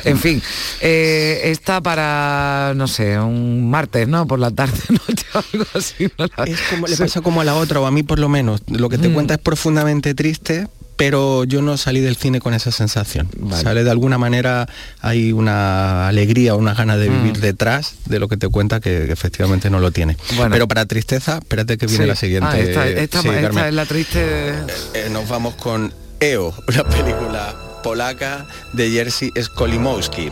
[0.04, 0.42] en fin,
[0.82, 4.28] eh, está para, no sé, un martes, ¿no?
[4.28, 6.06] Por la tarde, noche, algo así.
[6.48, 8.62] Es como, le pasa como a la otra, o a mí por lo menos.
[8.68, 9.14] Lo que te Mm.
[9.14, 13.28] cuenta es profundamente triste, pero yo no salí del cine con esa sensación.
[13.52, 14.68] Sale de alguna manera,
[15.02, 17.42] hay una alegría, una gana de vivir Mm.
[17.42, 20.16] detrás de lo que te cuenta que, que efectivamente no lo tiene.
[20.38, 20.52] Bueno.
[20.54, 22.08] Pero para tristeza, espérate que viene Sí.
[22.10, 22.48] la siguiente.
[22.50, 23.66] Ah, esta, esta- Sí, esta Carmen.
[23.66, 24.50] es la triste...
[24.94, 30.32] Eh, nos vamos con EO, una película polaca de Jerzy Skolimowski.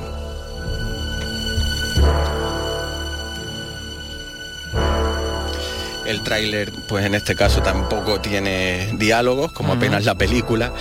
[6.13, 10.71] El tráiler, pues en este caso tampoco tiene diálogos, como apenas la película,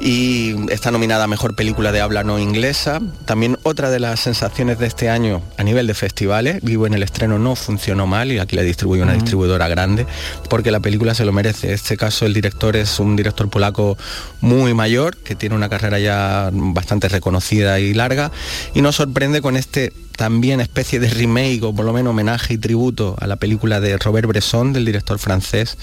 [0.00, 3.00] y está nominada a Mejor Película de Habla No Inglesa.
[3.24, 7.02] También otra de las sensaciones de este año a nivel de festivales, Vivo en el
[7.02, 10.06] estreno no funcionó mal y aquí la distribuye una distribuidora grande
[10.48, 11.66] porque la película se lo merece.
[11.66, 13.98] En este caso el director es un director polaco
[14.40, 18.30] muy mayor que tiene una carrera ya bastante reconocida y larga
[18.72, 22.58] y nos sorprende con este también especie de remake o por lo menos homenaje y
[22.58, 25.76] tributo a la película de Robert Bresson, del director francés,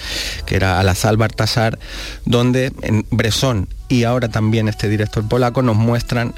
[0.45, 1.79] que era Alazal Bartasar,
[2.25, 2.71] donde
[3.11, 6.33] Bresson y ahora también este director polaco nos muestran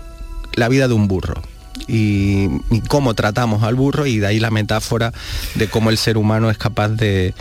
[0.54, 1.42] la vida de un burro.
[1.88, 2.48] Y
[2.88, 5.14] cómo tratamos al burro y de ahí la metáfora
[5.56, 7.34] de cómo el ser humano es capaz de,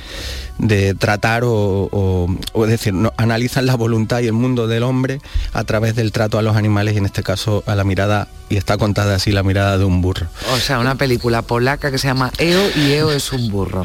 [0.59, 1.51] de tratar o,
[1.91, 5.21] o- o es decir, no- analizan la voluntad y el mundo del hombre
[5.53, 8.57] a través del trato a los animales y en este caso a la mirada, y
[8.57, 10.27] está contada así, la mirada de un burro.
[10.53, 13.85] O sea, una película polaca que se llama EO y EO es un burro.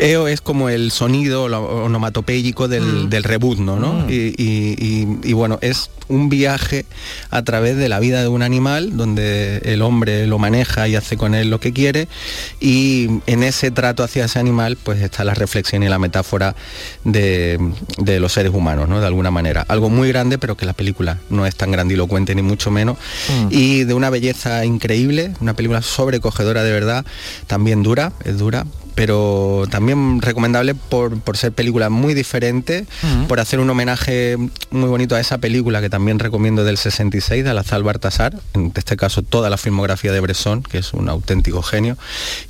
[0.00, 3.92] EO es como el sonido lo- onomatopéyico del, del rebuzno, ¿no?
[3.92, 4.10] Mm.
[4.10, 6.86] Y, y- y- y bueno, es un viaje
[7.30, 11.18] a través de la vida de un animal donde el hombre lo maneja y hace
[11.18, 12.08] con él lo que quiere
[12.60, 16.54] y en ese trato hacia ese animal pues está la reflexión y la metáfora
[17.04, 17.58] de,
[17.98, 19.00] de los seres humanos, ¿no?
[19.00, 19.64] De alguna manera.
[19.68, 22.96] Algo muy grande pero que la película no es tan grandilocuente ni mucho menos
[23.28, 23.48] Mm.
[23.50, 27.04] y de una belleza increíble, una película sobrecogedora de verdad,
[27.46, 28.64] también dura, es dura,
[28.98, 32.84] pero también recomendable por, por ser película muy diferente,
[33.28, 34.36] por hacer un homenaje
[34.72, 38.96] muy bonito a esa película que también recomiendo del 66, de Alazal Bartasar, en este
[38.96, 41.96] caso toda la filmografía de Bresson, que es un auténtico genio,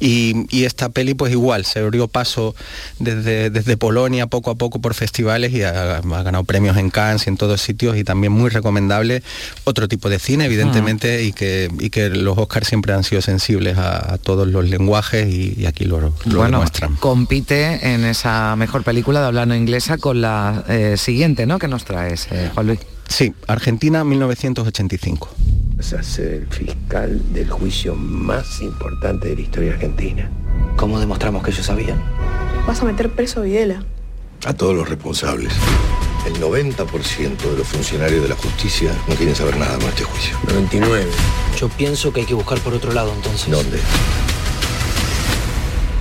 [0.01, 2.55] y, y esta peli pues igual, se abrió paso
[2.99, 7.26] desde, desde Polonia poco a poco por festivales y ha, ha ganado premios en Cannes
[7.26, 9.22] y en todos sitios y también muy recomendable
[9.64, 13.76] otro tipo de cine evidentemente y, que, y que los Oscars siempre han sido sensibles
[13.76, 16.97] a, a todos los lenguajes y, y aquí lo, lo bueno, demuestran.
[16.97, 21.59] compite en esa mejor película de habla no inglesa con la eh, siguiente, ¿no?
[21.59, 22.80] Que nos traes, eh, Juan Luis.
[23.09, 25.30] Sí, Argentina 1985.
[25.76, 30.30] Vas a ser el fiscal del juicio más importante de la historia argentina.
[30.76, 32.03] ¿Cómo demostramos que ellos sabían?
[32.66, 33.82] Vas a meter preso a Videla.
[34.45, 35.53] A todos los responsables.
[36.26, 40.36] El 90% de los funcionarios de la justicia no quieren saber nada con este juicio.
[40.49, 41.07] 99.
[41.59, 43.51] Yo pienso que hay que buscar por otro lado entonces.
[43.51, 43.78] ¿Dónde?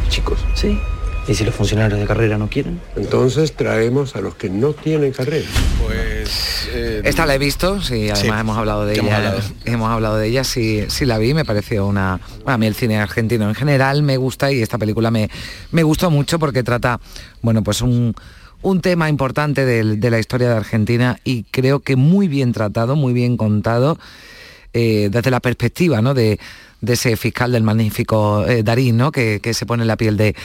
[0.09, 0.39] Chicos.
[0.53, 0.79] Sí.
[1.27, 2.79] ¿Y si los funcionarios de carrera no quieren?
[2.95, 5.45] Entonces traemos a los que no tienen carrera.
[5.83, 6.69] Pues
[7.03, 9.17] Esta la he visto, sí, además Sí, hemos hablado de hemos ella.
[9.17, 9.39] hablado.
[9.65, 12.21] Hemos hablado de ella, sí, sí la vi, me pareció una.
[12.43, 15.29] bueno, a mí el cine argentino en general me gusta y esta película me,
[15.71, 17.01] me gustó mucho porque trata,
[17.41, 18.15] bueno, pues un,
[18.61, 23.11] un tema importante de, la historia de Argentina y creo que muy bien tratado, muy
[23.11, 23.99] bien contado,
[24.71, 26.13] eh, desde la perspectiva, ¿no?
[26.13, 26.39] De,
[26.79, 29.11] de ese fiscal del magnífico eh, Darín, ¿no?
[29.11, 30.35] Que, que se pone en la piel de,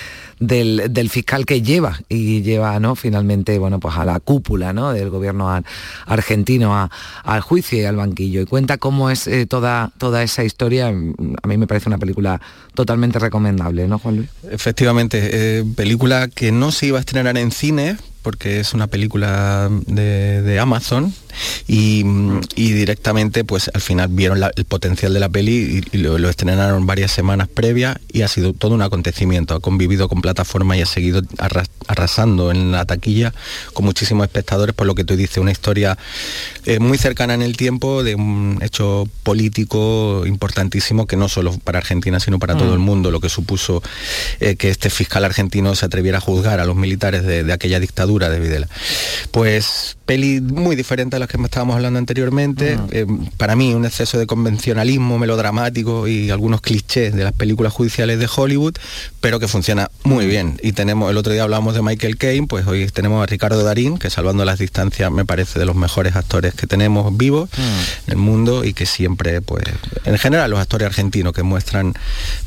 [0.40, 2.94] del, del fiscal que lleva y lleva, ¿no?
[2.96, 4.92] Finalmente, bueno, pues a la cúpula, ¿no?
[4.92, 5.64] Del gobierno ar-
[6.06, 6.88] argentino
[7.24, 8.40] al juicio y al banquillo.
[8.40, 10.88] Y cuenta cómo es eh, toda, toda esa historia.
[10.88, 12.40] A mí me parece una película
[12.74, 14.28] totalmente recomendable, ¿no, Juan Luis?
[14.50, 19.68] Efectivamente, eh, película que no se iba a estrenar en cine porque es una película
[19.86, 21.12] de Amazon
[21.68, 22.04] y,
[22.56, 26.18] y directamente pues al final vieron la- el potencial de la peli y, y lo,
[26.18, 30.76] lo estrenaron varias semanas previas y ha sido todo un acontecimiento, ha convivido con plataforma
[30.76, 33.32] y ha seguido arras- arrasando en la taquilla
[33.72, 35.96] con muchísimos espectadores por lo que tú dices, una historia
[36.66, 41.78] eh, muy cercana en el tiempo de un hecho político importantísimo que no solo para
[41.78, 42.74] Argentina sino para todo Mm.
[42.74, 43.82] el mundo, lo que supuso
[44.40, 47.80] eh, que este fiscal argentino se atreviera a juzgar a los militares de, de aquella
[47.80, 48.68] dictadura de Videla.
[49.30, 53.06] Pues peli muy diferente a las que me estábamos hablando anteriormente, eh,
[53.36, 58.28] para mí un exceso de convencionalismo melodramático y algunos clichés de las películas judiciales de
[58.34, 58.74] Hollywood,
[59.20, 60.58] pero que funciona muy bien.
[60.62, 63.98] Y tenemos, el otro día hablábamos de Michael Caine, pues hoy tenemos a Ricardo Darín,
[63.98, 67.48] que salvando las distancias me parece de los mejores actores que tenemos vivos
[68.06, 69.64] en el mundo y que siempre, pues,
[70.04, 71.94] en general los actores argentinos que muestran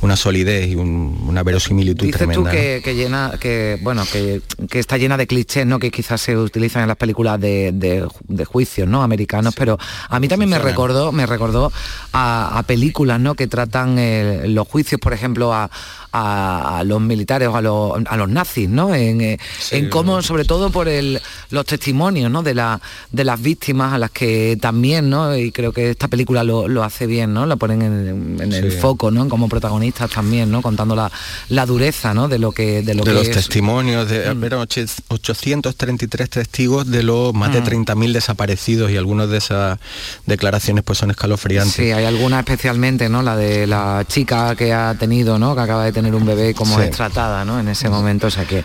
[0.01, 2.51] una solidez y un- una verosimilitud Dices tremenda.
[2.51, 2.81] tú ¿no?
[2.83, 5.79] que, llena, que bueno, que, que está llena de clichés, ¿no?
[5.79, 9.03] Que quizás se utilizan en las películas de, de, de juicios, ¿no?
[9.03, 9.77] Americanos, pero
[10.09, 11.71] a mí también me recordó, me recordó
[12.13, 13.35] a, a películas, ¿no?
[13.35, 15.69] Que tratan eh, los juicios, por ejemplo, a,
[16.17, 18.93] a- a los militares o a los, a los nazis, ¿no?
[18.95, 19.37] En, eh,
[19.71, 22.43] en cómo, sobre todo por el, los testimonios, ¿no?
[22.43, 22.79] De, la,
[23.11, 25.35] de las víctimas a las que también, ¿no?
[25.35, 27.45] Y creo que esta película lo, lo hace bien, ¿no?
[27.45, 28.77] Lo ponen en, en el Sí.
[28.77, 29.27] foco, ¿no?
[29.29, 30.61] Como protagonistas también, ¿no?
[30.61, 31.11] Contando la,
[31.49, 32.27] la dureza, ¿no?
[32.27, 33.35] De lo que, de lo de que los es.
[33.35, 37.65] testimonios, de, oche- 833 testigos de los más de Mm.
[37.85, 39.79] 30.000 desaparecidos parecidos y algunas de esas
[40.27, 41.73] declaraciones pues son escalofriantes.
[41.73, 43.23] Sí, hay alguna especialmente, ¿no?
[43.23, 45.55] La de la chica que ha tenido, ¿no?
[45.55, 46.83] Que acaba de tener un bebé como Sí.
[46.83, 47.59] es tratada, ¿no?
[47.59, 48.63] En ese momento, o sea que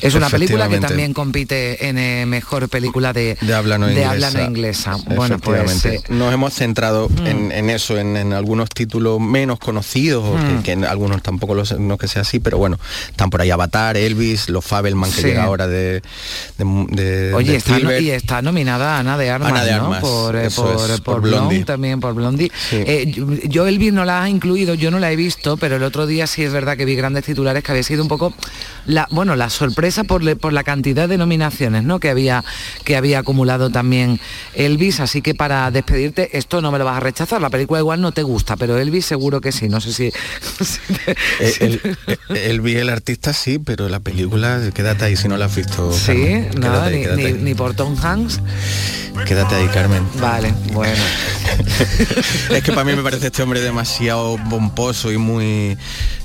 [0.00, 3.92] es una película que también compite en eh, mejor película de, de habla no de
[3.92, 4.10] inglesa.
[4.10, 4.96] habla no inglesa.
[5.14, 10.24] Bueno, pues eh, nos hemos centrado en, en eso, en, en algunos títulos menos conocidos,
[10.24, 10.56] o Mm.
[10.58, 12.78] que, que en algunos tampoco los, no que sea así, pero bueno,
[13.10, 15.26] están por ahí Avatar, Elvis, los Fabelman que Sí.
[15.28, 16.02] llega ahora de,
[16.58, 20.00] de, de- Oye, de está, no- y está nominada Ana de Armas, Ana de ¿no?
[20.00, 21.64] Por, eh, por, por Blondie.
[21.64, 22.50] también por Blondie.
[22.72, 25.82] Eh, yo- yo Elvis no la ha incluido, yo no la he visto, pero el
[25.82, 28.34] otro día sí es verdad que vi grandes titulares que había sido un poco
[28.86, 32.00] la, bueno, la sorpresa por, le- por la cantidad de nominaciones, ¿no?
[32.00, 32.44] Que había,
[32.84, 34.20] que había acumulado también
[34.54, 35.00] Elvis.
[35.00, 37.40] Así que para despedirte, esto no me lo vas a rechazar.
[37.40, 39.68] La película igual no te gusta, pero Elvis seguro que sí.
[39.68, 40.12] No sé si.
[41.40, 41.80] Eh, el,
[42.28, 45.92] el, Elvis, el artista sí, pero la película, quédate ahí si no la has visto.
[45.92, 46.50] Sí, Carmen.
[46.60, 47.38] nada, Quédate ahí, ni, quédate ni- ahí.
[47.42, 48.40] ni por Tom Hanks.
[49.26, 50.02] Quédate ahí, Carmen.
[50.20, 51.02] Vale, bueno.
[52.50, 55.76] es que para mí me parece este hombre demasiado pomposo y muy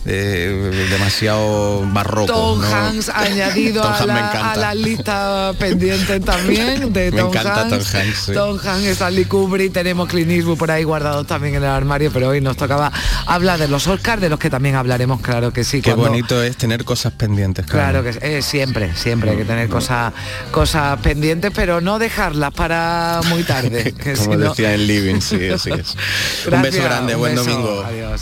[0.06, 2.26] eh, demasiado barroco.
[2.32, 2.68] Tom ¿no?
[2.68, 7.62] Hanks añadido Tom a, me la, a la lista pendiente también de Me Tom encanta
[7.62, 7.70] Hanks.
[7.92, 8.34] Tom Hanks, sí.
[8.34, 12.30] Tom Hanks, Stanley Kubrick, tenemos Clint Eastwood por ahí guardados también en el armario, pero
[12.30, 12.92] hoy nos tocaba
[13.26, 15.82] hablar de los Oscars, de los que también hablaremos, claro que sí.
[15.82, 17.66] Qué cuando- bonito es tener cosas pendientes.
[17.66, 20.14] Claro que eh, siempre, siempre hay que tener cosas
[20.52, 23.94] cosas pendientes, pero no dejarlas para muy tarde.
[24.04, 25.96] que Como si no- decía en Living, sí, así es.
[26.52, 27.84] un beso grande, un buen beso, domingo.
[27.86, 28.22] Adiós.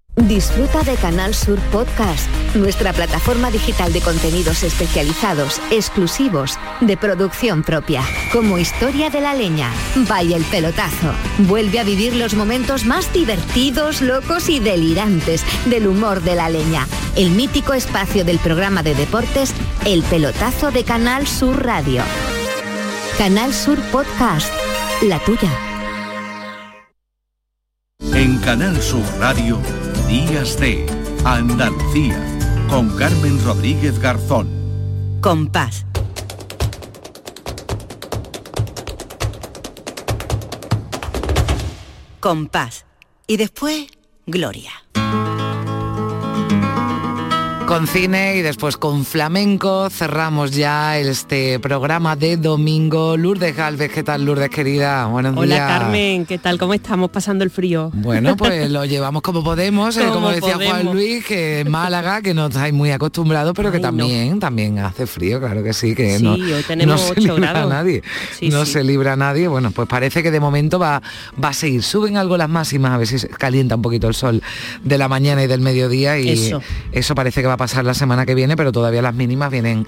[0.27, 8.03] Disfruta de Canal Sur Podcast, nuestra plataforma digital de contenidos especializados, exclusivos, de producción propia,
[8.31, 9.71] como Historia de la Leña,
[10.07, 11.13] Vaya el Pelotazo.
[11.39, 16.87] Vuelve a vivir los momentos más divertidos, locos y delirantes del humor de la leña.
[17.15, 19.53] El mítico espacio del programa de deportes
[19.85, 22.03] El Pelotazo de Canal Sur Radio.
[23.17, 24.53] Canal Sur Podcast,
[25.01, 25.51] la tuya.
[28.13, 29.59] En Canal Sur Radio,
[30.11, 30.85] Días de
[31.23, 32.19] Andalucía,
[32.69, 34.49] con Carmen Rodríguez Garzón.
[35.21, 35.85] Compás.
[42.19, 42.85] Compás.
[43.25, 43.87] Y después,
[44.25, 44.73] Gloria.
[47.71, 53.15] Con cine y después con flamenco cerramos ya este programa de domingo.
[53.15, 55.05] Lourdes Galvez, ¿qué tal Lourdes querida?
[55.05, 55.69] Buenos Hola días.
[55.69, 56.59] Carmen, ¿qué tal?
[56.59, 57.89] ¿Cómo estamos pasando el frío?
[57.93, 60.91] Bueno, pues lo llevamos como podemos, eh, como, decía Juan.
[60.91, 63.83] Luis, que Málaga, que no estáis muy acostumbrados, pero que no.
[63.83, 67.51] también, también hace frío, claro que sí, que Sí, no, hoy tenemos no se libra
[67.51, 68.03] a nadie.
[68.37, 68.73] Sí, no sí.
[68.73, 69.47] se libra a nadie.
[69.47, 71.01] Bueno, pues parece que de momento va,
[71.41, 71.83] va a seguir.
[71.83, 74.43] Suben algo las máximas, a ver si se calienta un poquito el sol
[74.83, 76.61] de la mañana y del mediodía y Eso.
[76.91, 79.85] eso parece que va a pasar la semana que viene, pero todavía las mínimas vienen,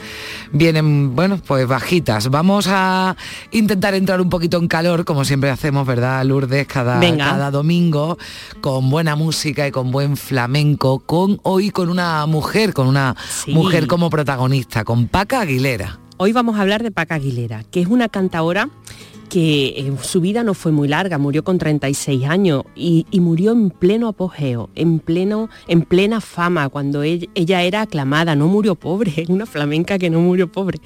[0.51, 2.29] vienen, bueno, pues bajitas.
[2.29, 3.15] Vamos a
[3.49, 6.67] intentar entrar un poquito en calor, como siempre hacemos, ¿verdad, Lourdes?
[6.67, 7.31] Cada, Venga.
[7.31, 8.19] cada domingo,
[8.61, 13.15] con buena música y con buen flamenco, con hoy con una mujer, con una
[13.47, 15.97] mujer como protagonista, con Paca Aguilera.
[16.17, 18.69] Hoy vamos a hablar de Paca Aguilera, que es una cantaora
[19.33, 23.51] que en su vida no fue muy larga, murió con 36 años y, y murió
[23.51, 28.75] en pleno apogeo, en, pleno, en plena fama, cuando ella, ella era aclamada, no murió
[28.75, 30.79] pobre, una flamenca que no murió pobre.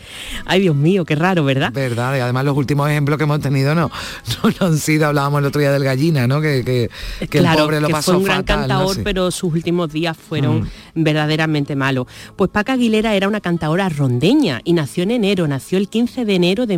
[0.45, 1.73] Ay Dios mío, qué raro, ¿verdad?
[1.73, 3.91] Verdad, y además los últimos ejemplos que hemos tenido no,
[4.43, 6.39] no, no han sido, hablábamos el otro día del gallina, ¿no?
[6.39, 6.89] Que, que,
[7.19, 8.67] que claro, el pobre lo que pasó fue un gran fatal, ¿no?
[8.67, 9.01] cantador, Sí.
[9.03, 11.03] pero sus últimos días fueron Mm.
[11.03, 12.07] verdaderamente malos.
[12.37, 16.35] Pues Paca Aguilera era una cantadora rondeña y nació en enero, nació el 15 de
[16.35, 16.77] enero de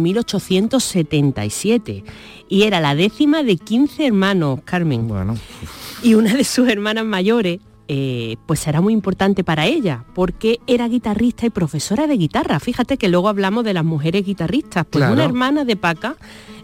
[1.64, 2.04] 1877
[2.50, 5.08] y era la décima de 15 hermanos, Carmen.
[5.08, 5.36] Bueno.
[6.02, 7.60] Y una de sus hermanas mayores
[7.92, 12.60] eh, pues era muy importante para ella, porque era guitarrista y profesora de guitarra.
[12.60, 14.86] Fíjate que luego hablamos de las mujeres guitarristas.
[14.88, 15.14] Pues Claro.
[15.14, 16.16] una hermana de Paca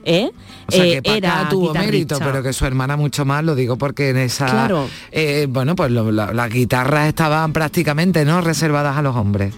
[0.07, 0.29] ¿eh?
[0.67, 3.55] O sea, Eh, que Paca era tuvo mérito, pero que su hermana mucho más, lo
[3.55, 4.45] digo porque en esa...
[4.45, 4.87] Claro.
[5.49, 9.51] bueno, pues lo- la- las guitarras estaban prácticamente, ¿no?, reservadas a los hombres.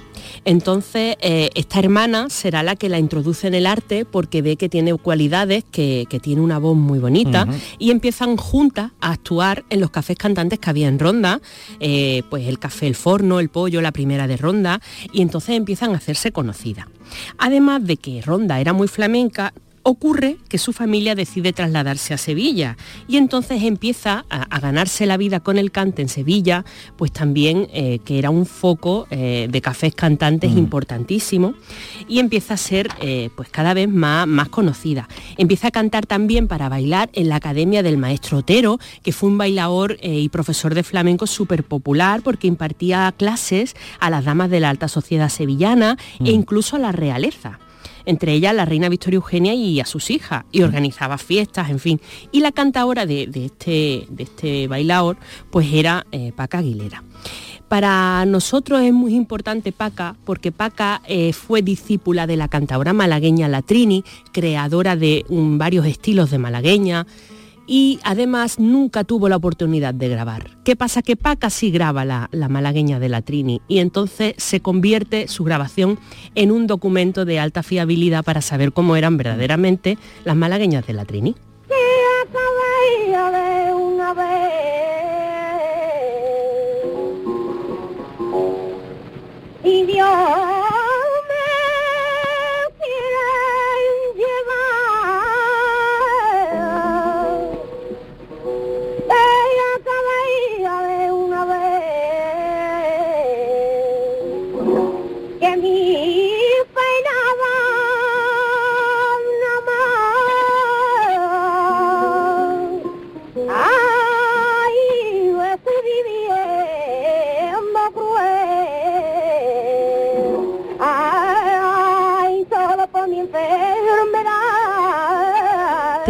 [0.46, 4.70] Entonces, eh, esta hermana será la que la introduce en el arte porque ve que
[4.70, 9.92] tiene cualidades, que, tiene una voz muy bonita y empiezan juntas a actuar en los
[9.92, 11.42] cafés cantantes que había en Ronda,
[11.80, 14.82] eh, pues el café El Forno, el Pollo, la primera de Ronda,
[15.14, 16.88] y entonces empiezan a hacerse conocidas.
[17.38, 19.54] Además de que Ronda era muy flamenca,
[19.88, 22.76] ocurre que su familia decide trasladarse a Sevilla
[23.08, 26.66] y entonces empieza a, ganarse la vida con el cante en Sevilla,
[26.98, 30.58] pues también eh, que era un foco eh, de cafés cantantes mm.
[30.58, 31.54] importantísimo
[32.06, 35.08] y empieza a ser eh, pues cada vez más, más conocida.
[35.38, 39.38] Empieza a cantar también para bailar en la Academia del Maestro Otero, que fue un
[39.38, 44.70] bailador y profesor de flamenco súper popular porque impartía clases a las damas de la
[44.70, 46.36] alta sociedad sevillana e mm.
[46.36, 47.60] incluso a la realeza
[48.08, 52.02] entre ellas la reina Victoria Eugenia y a sus hijas, y organizaba fiestas, en fin.
[52.32, 55.18] Y la cantadora de, este, de este bailador,
[55.52, 57.04] pues era eh, Paca Aguilera.
[57.68, 63.50] Para nosotros es muy importante Paca, porque Paca eh, fue discípula de la cantadora malagueña
[63.50, 67.06] Latrini, creadora de varios estilos de malagueña,
[67.68, 70.58] y además nunca tuvo la oportunidad de grabar.
[70.64, 71.02] ¿Qué pasa?
[71.02, 76.00] Que Paca sí graba la, malagueña de la Trini y entonces se convierte su grabación
[76.34, 81.06] en un documento de alta fiabilidad para saber cómo eran verdaderamente las malagueñas de la
[81.06, 81.36] Trini.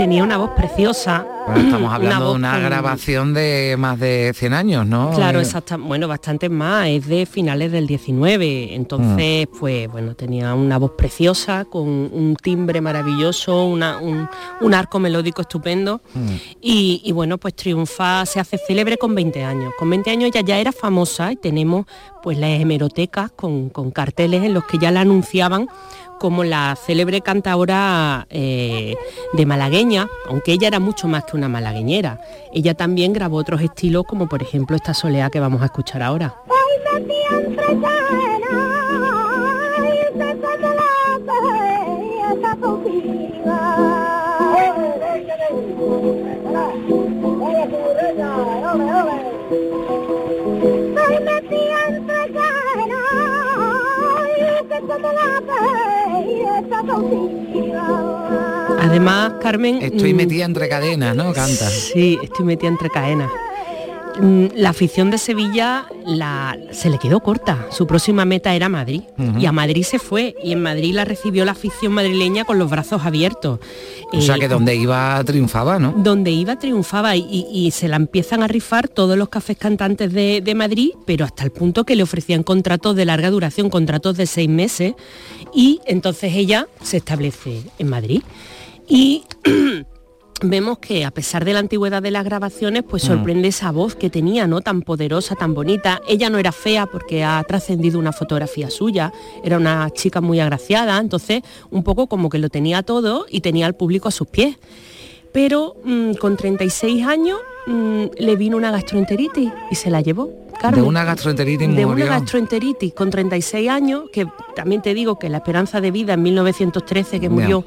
[0.08, 1.36] Tenía una voz preciosa.
[1.56, 5.12] Estamos hablando de una grabación de más de 100 años, ¿no?
[5.12, 5.78] Claro, exacto.
[5.78, 6.88] Bueno, bastante más.
[6.88, 8.76] Es de finales del 19.
[8.76, 9.58] Entonces, mm.
[9.58, 13.84] pues bueno, tenía una voz preciosa, con un timbre maravilloso, un,
[14.74, 16.02] arco melódico estupendo.
[16.14, 16.36] Mm.
[16.62, 19.74] Y, bueno, pues triunfa, se hace célebre con 20 años.
[19.78, 21.86] Con 20 años ya, ya era famosa y tenemos
[22.22, 25.68] pues las hemerotecas con, con carteles en los que ya la anunciaban
[26.18, 28.95] como la célebre cantadora eh,
[29.34, 32.19] de malagueña, aunque ella era mucho más que una malagueñera.
[32.51, 36.35] Ella también grabó otros estilos, como por ejemplo esta soleá que vamos a escuchar ahora.
[58.88, 59.79] Además, Carmen...
[59.81, 61.33] Estoy mm, metida entre cadenas, ¿no?
[61.33, 61.69] Canta.
[61.69, 63.29] Sí, estoy metida entre cadenas.
[64.19, 67.67] Mm, la afición de Sevilla la, se le quedó corta.
[67.69, 69.01] Su próxima meta era Madrid.
[69.39, 70.35] Y a Madrid se fue.
[70.41, 73.59] Y en Madrid la recibió la afición madrileña con los brazos abiertos.
[74.11, 75.93] O sea que eh, donde iba triunfaba, ¿no?
[75.97, 80.55] Donde iba triunfaba y, se la empiezan a rifar todos los cafés cantantes de, de,
[80.55, 84.49] Madrid, pero hasta el punto que le ofrecían contratos de larga duración, contratos de seis
[84.49, 84.93] meses.
[85.53, 88.21] Y entonces ella se establece en Madrid.
[88.88, 89.23] Y
[90.41, 93.07] vemos que a pesar de la antigüedad de las grabaciones, pues mm.
[93.07, 94.61] sorprende esa voz que tenía, ¿no?
[94.61, 96.01] Tan poderosa, tan bonita.
[96.07, 99.11] Ella no era fea porque ha trascendido una fotografía suya,
[99.43, 103.65] era una chica muy agraciada, entonces un poco como que lo tenía todo y tenía
[103.65, 104.57] al público a sus pies.
[105.33, 110.47] Pero mm, con 36 años mm, le vino una gastroenteritis y se la llevó.
[110.74, 115.38] De una gastroenteritis De una gastroenteritis con 36 años, que también te digo que la
[115.38, 117.64] esperanza de vida en 1913 que murió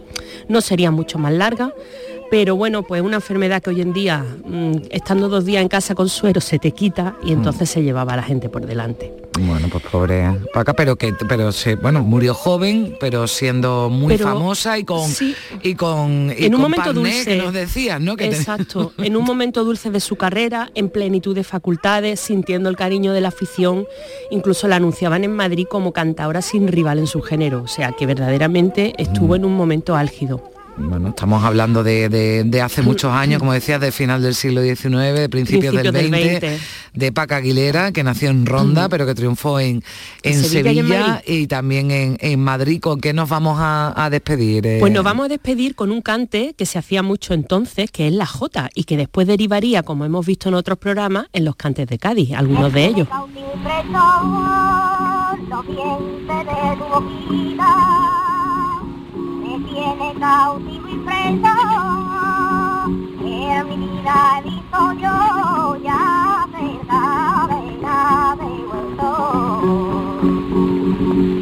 [0.48, 1.72] no sería mucho más larga
[2.30, 5.94] pero bueno, pues una enfermedad que hoy en día, mm, estando dos días en casa
[5.94, 7.72] con suero, se te quita y entonces mm.
[7.72, 9.12] se llevaba a la gente por delante.
[9.38, 14.78] Bueno, pues pobre Paca, pero que pero se, bueno, murió joven, pero siendo muy famosa
[14.78, 15.10] y con
[15.62, 18.14] y con en un momento dulce que nos decías, ¿no?
[18.18, 23.12] exacto, en un momento dulce de su carrera, en plenitud de facultades, sintiendo el cariño
[23.12, 23.86] de la afición,
[24.30, 28.06] incluso la anunciaban en Madrid como cantadora sin rival en su género, o sea que
[28.06, 29.36] verdaderamente estuvo mm.
[29.36, 30.50] en un momento álgido
[30.88, 35.28] bueno, estamos hablando de, hace muchos años, como decías, de final del siglo XIX, de
[35.28, 36.58] principios, del, 20,
[36.94, 39.82] de Paca Aguilera, que nació en Ronda, pero que triunfó en,
[40.22, 42.80] en, Sevilla, y, también en, Madrid.
[42.80, 44.66] ¿Con qué nos vamos a, despedir?
[44.66, 44.76] Eh?
[44.80, 48.12] Pues nos vamos a despedir con un cante que se hacía mucho entonces, que es
[48.12, 51.86] la Jota, y que después derivaría, como hemos visto en otros programas, en los cantes
[51.86, 53.08] de Cádiz, algunos de ellos.
[59.72, 61.54] Tiene cautivo y preso.
[63.22, 64.00] En mi
[65.00, 68.36] yo ya cerca de la
[68.96, 69.10] tu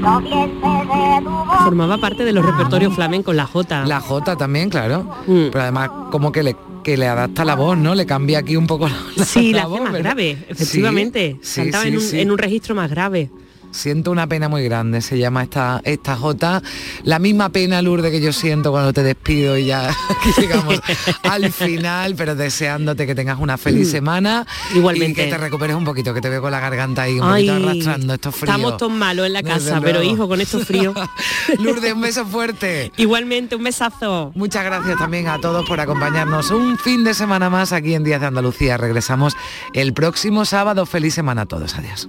[0.02, 3.84] boquita Formaba parte de los repertorios flamencos, la Jota.
[3.84, 5.04] La Jota también, claro.
[5.26, 5.48] Mm.
[5.50, 7.94] Pero además como que le, que le adapta la voz, ¿no?
[7.94, 10.10] Le cambia aquí un poco la, Sí, la, voz, hace más ¿verdad?
[10.10, 11.38] grave, efectivamente.
[11.42, 12.20] Sí, Cantaba sí, en, un, sí.
[12.20, 13.30] en un registro más grave.
[13.78, 16.62] Siento una pena muy grande, se llama esta, esta Jota.
[17.04, 19.88] La misma pena, Lourdes, que yo siento cuando te despido y ya
[20.38, 20.80] llegamos
[21.22, 23.90] al final, pero deseándote que tengas una feliz Mm.
[23.90, 24.46] semana.
[24.74, 25.22] Igualmente.
[25.22, 27.46] Y que te recuperes un poquito, que te veo con la garganta ahí un Ay,
[27.48, 28.56] poquito arrastrando estos fríos.
[28.56, 30.94] Estamos todos malos en la casa, pero hijo, con estos fríos.
[31.60, 32.90] Lourdes, un beso fuerte.
[32.96, 34.32] Igualmente, un besazo.
[34.34, 38.20] Muchas gracias también a todos por acompañarnos un fin de semana más aquí en Días
[38.20, 38.76] de Andalucía.
[38.76, 39.34] Regresamos
[39.72, 40.84] el próximo sábado.
[40.86, 41.74] Feliz semana a todos.
[41.76, 42.08] Adiós.